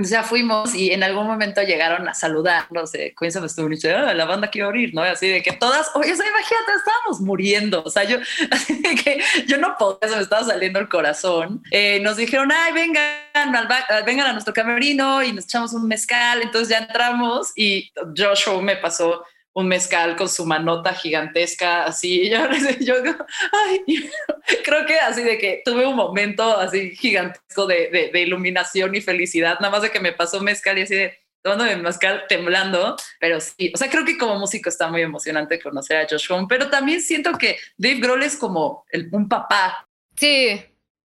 O 0.00 0.04
sea, 0.04 0.22
fuimos 0.22 0.76
y 0.76 0.92
en 0.92 1.02
algún 1.02 1.26
momento 1.26 1.60
llegaron 1.62 2.08
a 2.08 2.14
saludarnos 2.14 2.92
de 2.92 3.12
Queens 3.18 3.34
of 3.34 3.44
Stone 3.46 3.76
ah, 3.92 4.14
la 4.14 4.26
banda 4.26 4.48
que 4.48 4.60
iba 4.60 4.66
a 4.66 4.68
abrir, 4.68 4.94
¿no? 4.94 5.02
Así 5.02 5.26
de 5.26 5.42
que 5.42 5.50
todas, 5.50 5.90
oye, 5.94 6.14
soy 6.16 6.26
imagínate, 6.28 6.72
estábamos 6.76 7.20
muriendo. 7.20 7.82
O 7.84 7.90
sea, 7.90 8.04
yo, 8.04 8.18
así 8.52 8.80
de 8.80 8.94
que 8.94 9.20
yo 9.48 9.58
no 9.58 9.74
podía, 9.76 10.08
se 10.08 10.14
me 10.14 10.22
estaba 10.22 10.44
saliendo 10.44 10.78
el 10.78 10.88
corazón. 10.88 11.64
Eh, 11.72 11.98
nos 12.00 12.16
dijeron, 12.16 12.52
ay, 12.52 12.72
vengan, 12.72 13.56
al 13.56 14.04
vengan 14.04 14.28
a 14.28 14.32
nuestro 14.32 14.54
camerino 14.54 15.20
y 15.24 15.32
nos 15.32 15.46
echamos 15.46 15.72
un 15.72 15.88
mezcal. 15.88 16.42
Entonces 16.42 16.68
ya 16.68 16.78
entramos 16.78 17.50
y 17.56 17.90
Joshua 18.16 18.62
me 18.62 18.76
pasó 18.76 19.24
un 19.54 19.66
mezcal 19.66 20.16
con 20.16 20.28
su 20.28 20.46
manota 20.46 20.94
gigantesca, 20.94 21.84
así, 21.84 22.30
yo, 22.30 22.38
creo 24.64 24.86
que 24.86 24.98
así 25.00 25.22
de 25.22 25.38
que 25.38 25.62
tuve 25.64 25.86
un 25.86 25.96
momento 25.96 26.58
así 26.58 26.94
gigantesco 26.94 27.66
de, 27.66 28.10
de, 28.12 28.20
iluminación 28.20 28.94
y 28.94 29.00
felicidad, 29.00 29.58
nada 29.60 29.70
más 29.70 29.82
de 29.82 29.90
que 29.90 30.00
me 30.00 30.12
pasó 30.12 30.40
mezcal 30.40 30.78
y 30.78 30.82
así 30.82 30.94
de 30.94 31.18
tomando 31.42 31.64
mi 31.64 31.82
mezcal 31.82 32.24
temblando, 32.28 32.96
pero 33.20 33.40
sí, 33.40 33.72
o 33.74 33.76
sea, 33.76 33.88
creo 33.88 34.04
que 34.04 34.18
como 34.18 34.38
músico 34.38 34.68
está 34.68 34.88
muy 34.88 35.02
emocionante 35.02 35.60
conocer 35.60 35.96
a 35.96 36.06
Josh 36.08 36.30
Home, 36.30 36.46
pero 36.48 36.68
también 36.68 37.00
siento 37.00 37.32
que 37.38 37.58
Dave 37.76 38.00
Grohl 38.00 38.22
es 38.22 38.36
como 38.36 38.84
el, 38.90 39.08
un 39.12 39.28
papá. 39.28 39.86
Sí, 40.16 40.60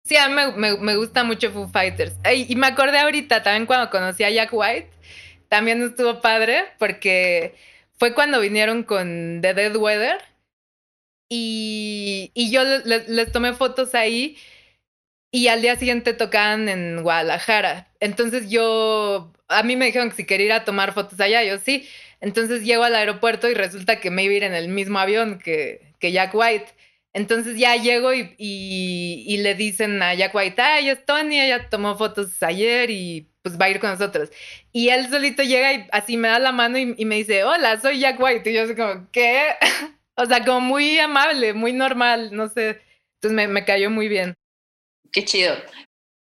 sí, 0.04 0.18
a 0.18 0.30
mí 0.30 0.36
me, 0.36 0.52
me, 0.54 0.78
me 0.78 0.96
gusta 0.96 1.24
mucho 1.24 1.52
Foo 1.52 1.68
Fighters. 1.68 2.14
y 2.34 2.56
me 2.56 2.68
acordé 2.68 3.00
ahorita 3.00 3.44
también 3.44 3.66
cuando 3.66 3.90
conocí 3.90 4.24
a 4.24 4.30
Jack 4.30 4.50
White, 4.52 4.90
también 5.52 5.84
estuvo 5.84 6.22
padre 6.22 6.64
porque 6.80 7.56
fue 8.02 8.16
cuando 8.16 8.40
vinieron 8.42 8.82
con 8.82 9.42
The 9.44 9.54
Dead 9.54 9.76
Weather 9.76 10.20
y, 11.30 12.32
y 12.34 12.50
yo 12.50 12.64
les, 12.64 13.32
tomé 13.32 13.54
fotos 13.54 13.94
ahí 13.94 14.40
y 15.32 15.50
al 15.50 15.62
día 15.62 15.76
siguiente 15.76 16.16
tocaban 16.16 16.68
en 16.68 17.04
Guadalajara. 17.04 17.94
Entonces 18.00 18.50
yo, 18.50 19.32
a 19.50 19.62
mí 19.62 19.76
me 19.76 19.86
dijeron 19.86 20.10
que 20.10 20.16
si 20.16 20.26
quería 20.26 20.46
ir 20.48 20.54
a 20.54 20.66
tomar 20.66 20.94
fotos 20.94 21.20
allá, 21.20 21.44
yo 21.44 21.60
sí. 21.60 21.88
Entonces 22.22 22.64
llego 22.64 22.84
al 22.86 22.96
aeropuerto 22.96 23.48
y 23.48 23.54
resulta 23.54 24.00
que 24.00 24.10
me 24.10 24.24
iba 24.24 24.34
a 24.34 24.38
ir 24.38 24.44
en 24.46 24.56
el 24.56 24.70
mismo 24.70 24.98
avión 24.98 25.38
que, 25.38 25.94
que 26.00 26.12
Jack 26.12 26.34
White. 26.34 26.74
Entonces 27.14 27.56
ya 27.56 27.76
llego 27.76 28.16
y, 28.16 28.34
y, 28.40 29.38
le 29.38 29.54
dicen 29.54 30.02
a 30.02 30.16
Jack 30.16 30.34
White, 30.34 30.60
ay, 30.60 30.90
es 30.90 31.06
Tony, 31.06 31.40
ella 31.40 31.70
tomó 31.70 31.96
fotos 31.96 32.42
ayer 32.42 32.90
y 32.90 33.31
pues 33.42 33.60
va 33.60 33.66
a 33.66 33.70
ir 33.70 33.80
con 33.80 33.90
nosotros. 33.90 34.30
Y 34.72 34.90
él 34.90 35.10
solito 35.10 35.44
llega 35.44 35.74
y 35.74 35.88
así 35.92 36.18
me 36.18 36.28
da 36.28 36.40
la 36.40 36.52
mano 36.52 36.78
y, 36.78 37.06
me 37.06 37.16
dice, 37.16 37.44
hola, 37.44 37.80
soy 37.80 38.00
Jack 38.00 38.20
White. 38.20 38.50
Y 38.50 38.54
yo 38.54 38.64
así 38.64 38.76
como, 38.76 39.08
¿qué? 39.12 39.56
o 40.16 40.26
sea, 40.26 40.44
como 40.46 40.62
muy 40.62 41.00
amable, 41.00 41.54
muy 41.54 41.74
normal, 41.74 42.30
no 42.32 42.50
sé. 42.50 42.82
Entonces 43.16 43.36
me, 43.36 43.48
me 43.48 43.66
cayó 43.66 43.90
muy 43.90 44.08
bien. 44.08 44.34
Qué 45.12 45.26
chido. 45.26 45.56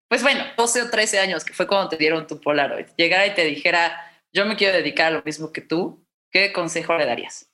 Pues 0.10 0.22
bueno, 0.22 0.44
12 0.58 0.84
o 0.84 0.90
13 0.90 1.20
años, 1.20 1.44
que 1.44 1.54
fue 1.54 1.68
cuando 1.68 1.90
te 1.90 1.98
dieron 1.98 2.28
tu 2.28 2.40
Polaroid, 2.40 2.86
llegara 2.98 3.26
y 3.26 3.34
te 3.34 3.46
dijera, 3.46 4.00
yo 4.32 4.46
me 4.46 4.56
quiero 4.56 4.78
dedicar 4.78 5.08
a 5.08 5.12
lo 5.18 5.24
mismo 5.24 5.52
que 5.52 5.62
tú, 5.62 6.06
¿qué 6.32 6.54
consejo 6.54 6.96
le 6.98 7.06
darías? 7.06 7.50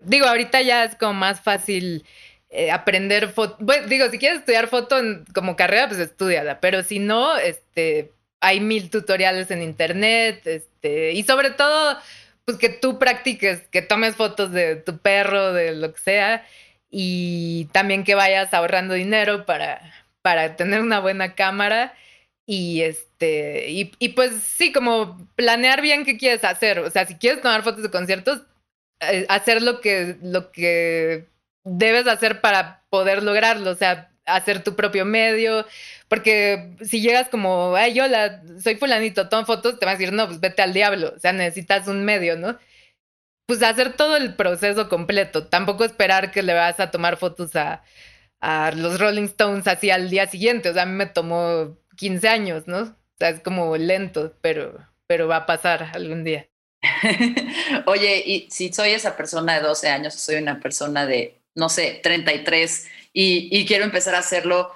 Digo, 0.00 0.26
ahorita 0.26 0.62
ya 0.62 0.84
es 0.84 0.96
como 0.96 1.12
más 1.12 1.40
fácil 1.40 2.04
eh, 2.48 2.70
aprender 2.70 3.28
foto. 3.28 3.56
Bueno, 3.60 3.86
digo, 3.86 4.08
si 4.08 4.18
quieres 4.18 4.40
estudiar 4.40 4.66
foto 4.66 4.96
como 5.34 5.54
carrera, 5.56 5.86
pues 5.86 6.00
estudiala. 6.00 6.58
Pero 6.58 6.82
si 6.82 6.98
no, 6.98 7.36
este, 7.36 8.12
hay 8.40 8.60
mil 8.60 8.90
tutoriales 8.90 9.50
en 9.50 9.62
internet, 9.62 10.46
este, 10.46 11.12
y 11.12 11.22
sobre 11.24 11.50
todo, 11.50 11.98
pues 12.44 12.58
que 12.58 12.68
tú 12.68 12.98
practiques, 12.98 13.60
que 13.68 13.82
tomes 13.82 14.16
fotos 14.16 14.52
de 14.52 14.76
tu 14.76 14.98
perro, 14.98 15.52
de 15.52 15.74
lo 15.74 15.92
que 15.92 16.00
sea, 16.00 16.46
y 16.90 17.66
también 17.72 18.04
que 18.04 18.14
vayas 18.14 18.52
ahorrando 18.54 18.94
dinero 18.94 19.46
para, 19.46 19.80
para 20.22 20.56
tener 20.56 20.80
una 20.80 21.00
buena 21.00 21.34
cámara. 21.34 21.94
Y 22.46 22.82
este, 22.82 23.70
y, 23.70 23.92
y 24.00 24.10
pues 24.10 24.32
sí, 24.42 24.72
como 24.72 25.28
planear 25.36 25.82
bien 25.82 26.04
qué 26.04 26.16
quieres 26.18 26.42
hacer. 26.44 26.80
O 26.80 26.90
sea, 26.90 27.06
si 27.06 27.14
quieres 27.16 27.42
tomar 27.42 27.62
fotos 27.62 27.82
de 27.82 27.90
conciertos, 27.90 28.42
eh, 29.00 29.26
hacer 29.28 29.62
lo 29.62 29.80
que, 29.80 30.16
lo 30.22 30.50
que 30.52 31.26
debes 31.64 32.06
hacer 32.06 32.40
para 32.40 32.82
poder 32.90 33.22
lograrlo, 33.22 33.70
o 33.70 33.74
sea, 33.76 34.09
hacer 34.26 34.62
tu 34.62 34.76
propio 34.76 35.04
medio, 35.04 35.66
porque 36.08 36.76
si 36.82 37.00
llegas 37.00 37.28
como, 37.28 37.74
ay, 37.76 37.94
yo 37.94 38.04
soy 38.62 38.76
fulanito, 38.76 39.28
tomo 39.28 39.46
fotos, 39.46 39.78
te 39.78 39.86
vas 39.86 39.94
a 39.94 39.98
decir, 39.98 40.12
no, 40.12 40.26
pues 40.26 40.40
vete 40.40 40.62
al 40.62 40.72
diablo, 40.72 41.12
o 41.16 41.18
sea, 41.18 41.32
necesitas 41.32 41.88
un 41.88 42.04
medio, 42.04 42.36
¿no? 42.36 42.58
Pues 43.46 43.62
hacer 43.62 43.94
todo 43.94 44.16
el 44.16 44.34
proceso 44.34 44.88
completo, 44.88 45.46
tampoco 45.46 45.84
esperar 45.84 46.30
que 46.30 46.42
le 46.42 46.54
vas 46.54 46.80
a 46.80 46.90
tomar 46.90 47.16
fotos 47.16 47.56
a, 47.56 47.82
a 48.40 48.72
los 48.72 49.00
Rolling 49.00 49.24
Stones 49.24 49.66
así 49.66 49.90
al 49.90 50.10
día 50.10 50.26
siguiente, 50.26 50.70
o 50.70 50.74
sea, 50.74 50.84
a 50.84 50.86
mí 50.86 50.92
me 50.92 51.06
tomó 51.06 51.76
15 51.96 52.28
años, 52.28 52.66
¿no? 52.66 52.80
O 52.82 53.16
sea, 53.18 53.30
es 53.30 53.40
como 53.40 53.76
lento, 53.76 54.34
pero, 54.40 54.78
pero 55.06 55.28
va 55.28 55.36
a 55.36 55.46
pasar 55.46 55.90
algún 55.94 56.24
día. 56.24 56.48
Oye, 57.86 58.22
y 58.24 58.48
si 58.50 58.72
soy 58.72 58.90
esa 58.90 59.16
persona 59.16 59.54
de 59.56 59.60
12 59.60 59.88
años, 59.88 60.14
soy 60.14 60.36
una 60.36 60.60
persona 60.60 61.06
de, 61.06 61.39
no 61.54 61.68
sé, 61.68 62.00
33 62.02 62.88
y, 63.12 63.48
y 63.50 63.66
quiero 63.66 63.84
empezar 63.84 64.14
a 64.14 64.18
hacerlo, 64.18 64.72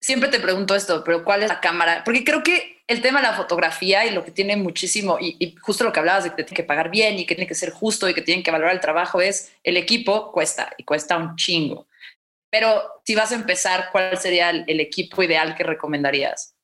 siempre 0.00 0.28
te 0.28 0.40
pregunto 0.40 0.74
esto, 0.74 1.02
pero 1.04 1.24
¿cuál 1.24 1.42
es 1.42 1.48
la 1.48 1.60
cámara? 1.60 2.02
Porque 2.04 2.24
creo 2.24 2.42
que 2.42 2.78
el 2.88 3.02
tema 3.02 3.20
de 3.20 3.28
la 3.28 3.34
fotografía 3.34 4.06
y 4.06 4.12
lo 4.12 4.24
que 4.24 4.30
tiene 4.30 4.56
muchísimo, 4.56 5.18
y, 5.20 5.54
justo 5.60 5.84
lo 5.84 5.92
que 5.92 6.00
hablabas 6.00 6.24
de 6.24 6.30
que 6.30 6.36
te 6.36 6.44
tiene 6.44 6.56
que 6.56 6.64
pagar 6.64 6.90
bien 6.90 7.18
y 7.18 7.26
que 7.26 7.34
tiene 7.34 7.46
que 7.46 7.54
ser 7.54 7.70
justo 7.70 8.08
y 8.08 8.14
que 8.14 8.22
tienen 8.22 8.42
que 8.42 8.50
valorar 8.50 8.74
el 8.74 8.80
trabajo, 8.80 9.20
es 9.20 9.52
el 9.62 9.76
equipo 9.76 10.32
cuesta 10.32 10.72
y 10.78 10.84
cuesta 10.84 11.18
un 11.18 11.36
chingo. 11.36 11.86
Pero 12.50 12.82
si 13.04 13.14
vas 13.14 13.30
a 13.32 13.34
empezar, 13.34 13.90
¿cuál 13.92 14.16
sería 14.16 14.48
el, 14.48 14.64
el 14.66 14.80
equipo 14.80 15.22
ideal 15.22 15.54
que 15.54 15.64
recomendarías? 15.64 16.54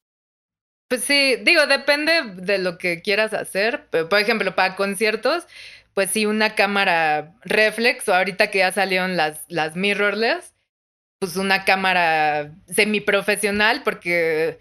Pues 0.89 1.05
sí, 1.05 1.37
digo, 1.43 1.67
depende 1.67 2.23
de 2.37 2.57
lo 2.57 2.79
que 2.79 3.03
quieras 3.03 3.35
hacer. 3.35 3.87
Por 3.91 4.19
ejemplo, 4.19 4.55
para 4.55 4.77
conciertos, 4.77 5.47
pues 5.95 6.11
sí, 6.11 6.27
una 6.27 6.55
cámara 6.55 7.35
reflex, 7.43 8.09
o 8.09 8.15
ahorita 8.15 8.51
que 8.51 8.59
ya 8.59 8.73
salieron 8.73 9.17
las, 9.17 9.45
las 9.49 9.77
mirrorless, 9.77 10.55
pues 11.21 11.37
una 11.37 11.65
cámara 11.65 12.53
semiprofesional, 12.69 13.83
porque 13.85 14.59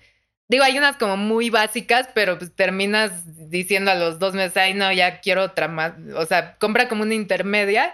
digo, 0.48 0.64
hay 0.64 0.78
unas 0.78 0.98
como 0.98 1.18
muy 1.18 1.50
básicas, 1.50 2.10
pero 2.14 2.38
pues 2.38 2.56
terminas 2.56 3.50
diciendo 3.50 3.92
a 3.92 3.96
los 3.96 4.20
dos 4.20 4.34
meses, 4.36 4.56
ay, 4.58 4.74
no, 4.74 4.92
ya 4.94 5.20
quiero 5.22 5.44
otra 5.44 5.68
más. 5.68 5.94
O 6.16 6.26
sea, 6.26 6.56
compra 6.58 6.88
como 6.88 7.04
una 7.04 7.16
intermedia 7.16 7.94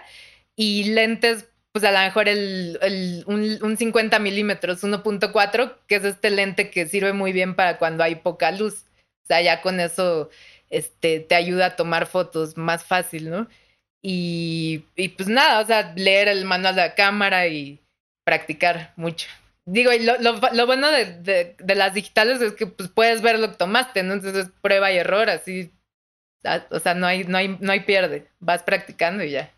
y 0.56 0.84
lentes 0.84 1.46
pues 1.72 1.84
a 1.84 1.92
lo 1.92 1.98
mejor 2.00 2.28
el, 2.28 2.78
el 2.82 3.24
un, 3.26 3.58
un, 3.62 3.76
50 3.76 4.18
milímetros, 4.18 4.82
1.4, 4.82 5.76
que 5.86 5.96
es 5.96 6.04
este 6.04 6.30
lente 6.30 6.70
que 6.70 6.86
sirve 6.86 7.12
muy 7.12 7.32
bien 7.32 7.54
para 7.54 7.78
cuando 7.78 8.02
hay 8.02 8.16
poca 8.16 8.50
luz. 8.50 8.86
O 9.24 9.26
sea, 9.26 9.40
ya 9.40 9.62
con 9.62 9.78
eso 9.78 10.30
este, 10.70 11.20
te 11.20 11.34
ayuda 11.34 11.66
a 11.66 11.76
tomar 11.76 12.06
fotos 12.06 12.56
más 12.56 12.84
fácil, 12.84 13.30
¿no? 13.30 13.48
Y, 14.02 14.84
y 14.96 15.08
pues 15.10 15.28
nada, 15.28 15.60
o 15.60 15.66
sea, 15.66 15.92
leer 15.94 16.28
el 16.28 16.44
manual 16.46 16.76
de 16.76 16.82
la 16.82 16.94
cámara 16.94 17.46
y 17.48 17.80
practicar 18.24 18.92
mucho. 18.96 19.28
Digo, 19.66 19.90
lo, 20.20 20.66
bueno 20.66 20.90
de, 20.90 21.54
las 21.74 21.94
digitales 21.94 22.40
es 22.40 22.54
que 22.54 22.66
pues, 22.66 22.88
puedes 22.88 23.20
ver 23.22 23.38
lo 23.38 23.50
que 23.50 23.56
tomaste, 23.56 24.02
¿no? 24.02 24.14
Entonces 24.14 24.46
es 24.46 24.52
prueba 24.62 24.90
y 24.90 24.96
error, 24.96 25.28
así. 25.28 25.70
O 26.70 26.78
sea, 26.80 26.94
no 26.94 27.06
hay, 27.06 27.24
no 27.24 27.36
hay, 27.36 27.56
no 27.60 27.70
hay 27.70 27.80
pierde. 27.80 28.26
Vas 28.40 28.62
practicando 28.62 29.22
y 29.22 29.30
ya. 29.30 29.52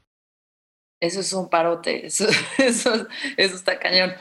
Eso 1.01 1.21
es 1.21 1.33
un 1.33 1.49
parote, 1.49 2.07
eso, 2.07 2.27
eso, 2.59 3.09
eso 3.37 3.57
está 3.57 3.79
cañón. 3.79 4.15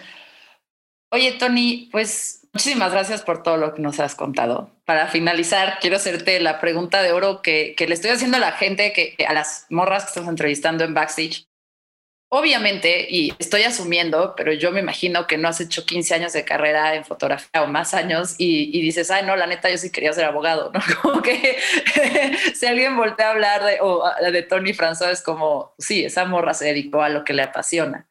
Oye, 1.11 1.33
Tony, 1.33 1.89
pues 1.91 2.40
muchísimas 2.53 2.91
gracias 2.91 3.21
por 3.21 3.43
todo 3.43 3.57
lo 3.57 3.73
que 3.73 3.81
nos 3.81 3.99
has 3.99 4.15
contado. 4.15 4.71
Para 4.85 5.07
finalizar, 5.07 5.79
quiero 5.79 5.95
hacerte 5.95 6.39
la 6.39 6.59
pregunta 6.59 7.01
de 7.01 7.11
oro 7.11 7.41
que, 7.41 7.75
que 7.77 7.87
le 7.87 7.93
estoy 7.93 8.11
haciendo 8.11 8.37
a 8.37 8.41
la 8.41 8.51
gente, 8.53 8.93
que, 8.93 9.15
a 9.25 9.33
las 9.33 9.65
morras 9.69 10.03
que 10.03 10.09
estamos 10.09 10.29
entrevistando 10.29 10.83
en 10.83 10.93
backstage. 10.93 11.45
Obviamente, 12.33 13.07
y 13.09 13.33
estoy 13.39 13.63
asumiendo, 13.63 14.35
pero 14.37 14.53
yo 14.53 14.71
me 14.71 14.79
imagino 14.79 15.27
que 15.27 15.37
no 15.37 15.49
has 15.49 15.59
hecho 15.59 15.85
15 15.85 16.15
años 16.15 16.31
de 16.31 16.45
carrera 16.45 16.95
en 16.95 17.03
fotografía 17.03 17.61
o 17.61 17.67
más 17.67 17.93
años 17.93 18.35
y, 18.37 18.81
dices, 18.81 19.11
ay, 19.11 19.25
no, 19.25 19.35
la 19.35 19.47
neta, 19.47 19.69
yo 19.69 19.77
sí 19.77 19.91
quería 19.91 20.13
ser 20.13 20.23
abogado, 20.23 20.71
¿no? 20.73 20.79
Como 21.01 21.21
que 21.21 21.57
si 22.55 22.65
alguien 22.65 22.95
voltea 22.95 23.27
a 23.27 23.31
hablar 23.31 23.65
de, 23.65 23.79
o 23.81 24.01
de 24.31 24.43
Tony 24.43 24.71
François, 24.71 25.11
es 25.11 25.21
como, 25.21 25.73
sí, 25.77 26.05
esa 26.05 26.23
morra 26.23 26.53
se 26.53 26.65
dedicó 26.65 27.01
a 27.01 27.09
lo 27.09 27.25
que 27.25 27.33
le 27.33 27.43
apasiona. 27.43 28.07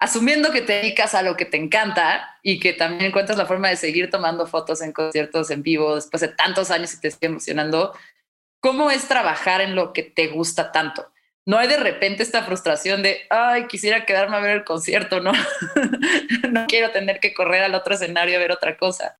Asumiendo 0.00 0.50
que 0.50 0.62
te 0.62 0.74
dedicas 0.74 1.14
a 1.14 1.22
lo 1.22 1.36
que 1.36 1.44
te 1.44 1.58
encanta 1.58 2.38
y 2.42 2.58
que 2.58 2.72
también 2.72 3.06
encuentras 3.06 3.38
la 3.38 3.46
forma 3.46 3.68
de 3.68 3.76
seguir 3.76 4.10
tomando 4.10 4.46
fotos 4.46 4.80
en 4.80 4.92
conciertos 4.92 5.50
en 5.50 5.62
vivo 5.62 5.94
después 5.94 6.22
de 6.22 6.28
tantos 6.28 6.70
años 6.70 6.94
y 6.94 7.00
te 7.00 7.10
sigue 7.10 7.26
emocionando, 7.26 7.94
¿cómo 8.60 8.90
es 8.90 9.06
trabajar 9.06 9.60
en 9.60 9.76
lo 9.76 9.92
que 9.92 10.02
te 10.02 10.28
gusta 10.28 10.72
tanto? 10.72 11.12
no 11.50 11.58
hay 11.58 11.66
de 11.66 11.78
repente 11.78 12.22
esta 12.22 12.44
frustración 12.44 13.02
de, 13.02 13.22
ay, 13.30 13.66
quisiera 13.66 14.04
quedarme 14.04 14.36
a 14.36 14.40
ver 14.40 14.58
el 14.58 14.64
concierto, 14.64 15.20
¿no? 15.20 15.32
no 16.50 16.66
quiero 16.68 16.92
tener 16.92 17.18
que 17.18 17.34
correr 17.34 17.64
al 17.64 17.74
otro 17.74 17.94
escenario 17.94 18.36
a 18.36 18.40
ver 18.40 18.52
otra 18.52 18.76
cosa. 18.76 19.18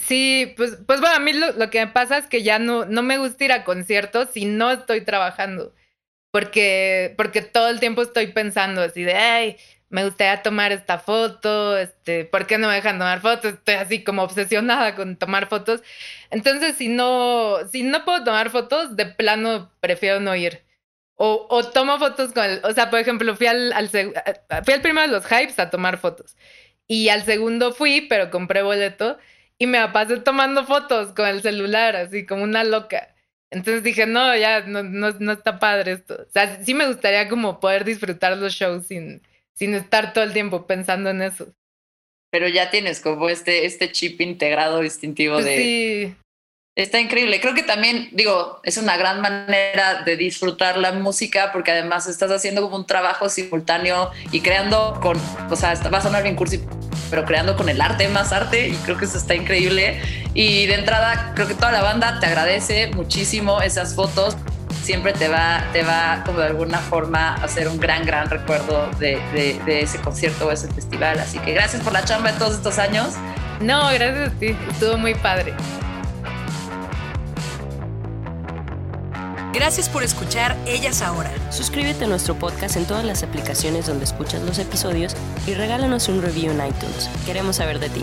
Sí, 0.00 0.54
pues, 0.56 0.78
pues 0.86 1.00
bueno, 1.00 1.14
a 1.14 1.20
mí 1.20 1.34
lo, 1.34 1.52
lo, 1.52 1.70
que 1.70 1.84
me 1.84 1.92
pasa 1.92 2.18
es 2.18 2.26
que 2.26 2.42
ya 2.42 2.58
no, 2.58 2.86
no 2.86 3.02
me 3.02 3.18
gusta 3.18 3.44
ir 3.44 3.52
a 3.52 3.64
conciertos 3.64 4.30
si 4.32 4.46
no 4.46 4.70
estoy 4.70 5.02
trabajando, 5.02 5.74
porque, 6.32 7.14
porque 7.16 7.42
todo 7.42 7.68
el 7.68 7.78
tiempo 7.78 8.00
estoy 8.00 8.28
pensando 8.28 8.80
así 8.80 9.02
de, 9.02 9.14
ay, 9.14 9.56
me 9.94 10.04
gustaría 10.04 10.42
tomar 10.42 10.72
esta 10.72 10.98
foto, 10.98 11.78
este, 11.78 12.24
¿por 12.24 12.48
qué 12.48 12.58
no 12.58 12.66
me 12.66 12.74
dejan 12.74 12.98
tomar 12.98 13.20
fotos? 13.20 13.52
Estoy 13.54 13.74
así 13.76 14.02
como 14.02 14.24
obsesionada 14.24 14.96
con 14.96 15.16
tomar 15.16 15.46
fotos. 15.46 15.84
Entonces, 16.30 16.76
si 16.76 16.88
no, 16.88 17.58
si 17.70 17.84
no 17.84 18.04
puedo 18.04 18.24
tomar 18.24 18.50
fotos, 18.50 18.96
de 18.96 19.06
plano 19.06 19.70
prefiero 19.78 20.18
no 20.18 20.34
ir. 20.34 20.64
O, 21.14 21.46
o, 21.48 21.62
tomo 21.70 21.96
fotos 22.00 22.32
con 22.32 22.44
el, 22.44 22.60
o 22.64 22.72
sea, 22.72 22.90
por 22.90 22.98
ejemplo, 22.98 23.36
fui 23.36 23.46
al, 23.46 23.72
al, 23.72 23.88
fui 23.88 24.74
al 24.74 24.82
primero 24.82 25.06
de 25.06 25.12
los 25.12 25.26
hypes 25.26 25.60
a 25.60 25.70
tomar 25.70 25.98
fotos. 25.98 26.36
Y 26.88 27.08
al 27.10 27.24
segundo 27.24 27.72
fui, 27.72 28.00
pero 28.08 28.30
compré 28.32 28.62
boleto 28.62 29.18
y 29.58 29.68
me 29.68 29.88
pasé 29.90 30.16
tomando 30.18 30.66
fotos 30.66 31.12
con 31.12 31.28
el 31.28 31.40
celular, 31.40 31.94
así 31.94 32.26
como 32.26 32.42
una 32.42 32.64
loca. 32.64 33.14
Entonces 33.50 33.84
dije, 33.84 34.06
no, 34.06 34.36
ya 34.36 34.62
no, 34.62 34.82
no, 34.82 35.12
no 35.20 35.32
está 35.32 35.60
padre 35.60 35.92
esto. 35.92 36.14
O 36.28 36.30
sea, 36.32 36.64
sí 36.64 36.74
me 36.74 36.88
gustaría 36.88 37.28
como 37.28 37.60
poder 37.60 37.84
disfrutar 37.84 38.36
los 38.36 38.52
shows 38.54 38.88
sin, 38.88 39.22
sin 39.54 39.74
estar 39.74 40.12
todo 40.12 40.24
el 40.24 40.32
tiempo 40.32 40.66
pensando 40.66 41.10
en 41.10 41.22
eso. 41.22 41.48
Pero 42.30 42.48
ya 42.48 42.70
tienes 42.70 43.00
como 43.00 43.28
este, 43.28 43.64
este 43.66 43.92
chip 43.92 44.20
integrado 44.20 44.80
distintivo 44.80 45.34
pues 45.34 45.44
de, 45.44 45.56
sí. 45.56 46.16
Está 46.76 46.98
increíble. 46.98 47.40
Creo 47.40 47.54
que 47.54 47.62
también, 47.62 48.08
digo, 48.10 48.58
es 48.64 48.78
una 48.78 48.96
gran 48.96 49.20
manera 49.20 50.02
de 50.04 50.16
disfrutar 50.16 50.76
la 50.76 50.90
música 50.90 51.52
porque 51.52 51.70
además 51.70 52.08
estás 52.08 52.32
haciendo 52.32 52.62
como 52.62 52.74
un 52.74 52.84
trabajo 52.84 53.28
simultáneo 53.28 54.10
y 54.32 54.40
creando 54.40 54.98
con, 55.00 55.16
o 55.48 55.54
sea, 55.54 55.74
va 55.88 55.98
a 55.98 56.02
sonar 56.02 56.24
bien 56.24 56.34
cursi, 56.34 56.60
pero 57.10 57.24
creando 57.24 57.56
con 57.56 57.68
el 57.68 57.80
arte 57.80 58.08
más 58.08 58.32
arte 58.32 58.70
y 58.70 58.74
creo 58.78 58.98
que 58.98 59.04
eso 59.04 59.18
está 59.18 59.36
increíble. 59.36 60.00
Y 60.34 60.66
de 60.66 60.74
entrada, 60.74 61.32
creo 61.36 61.46
que 61.46 61.54
toda 61.54 61.70
la 61.70 61.82
banda 61.82 62.18
te 62.18 62.26
agradece 62.26 62.88
muchísimo 62.88 63.62
esas 63.62 63.94
fotos. 63.94 64.36
Siempre 64.82 65.12
te 65.12 65.28
va, 65.28 65.64
te 65.72 65.82
va 65.82 66.22
como 66.24 66.40
de 66.40 66.46
alguna 66.46 66.78
forma 66.78 67.34
a 67.34 67.44
hacer 67.44 67.68
un 67.68 67.78
gran, 67.78 68.04
gran 68.04 68.28
recuerdo 68.28 68.90
de, 68.98 69.20
de, 69.32 69.60
de 69.64 69.80
ese 69.80 69.98
concierto 69.98 70.46
o 70.46 70.50
ese 70.50 70.68
festival. 70.68 71.18
Así 71.20 71.38
que 71.38 71.52
gracias 71.52 71.82
por 71.82 71.92
la 71.92 72.04
chamba 72.04 72.32
de 72.32 72.38
todos 72.38 72.54
estos 72.54 72.78
años. 72.78 73.14
No, 73.60 73.88
gracias 73.92 74.30
a 74.30 74.38
ti. 74.38 74.56
Estuvo 74.70 74.98
muy 74.98 75.14
padre. 75.14 75.54
Gracias 79.54 79.88
por 79.88 80.02
escuchar 80.02 80.56
Ellas 80.66 81.00
Ahora. 81.00 81.30
Suscríbete 81.52 82.06
a 82.06 82.08
nuestro 82.08 82.34
podcast 82.34 82.76
en 82.76 82.86
todas 82.86 83.04
las 83.04 83.22
aplicaciones 83.22 83.86
donde 83.86 84.04
escuchas 84.04 84.42
los 84.42 84.58
episodios 84.58 85.14
y 85.46 85.54
regálanos 85.54 86.08
un 86.08 86.20
review 86.20 86.50
en 86.50 86.66
iTunes. 86.66 87.08
Queremos 87.24 87.56
saber 87.56 87.78
de 87.78 87.88
ti. 87.88 88.02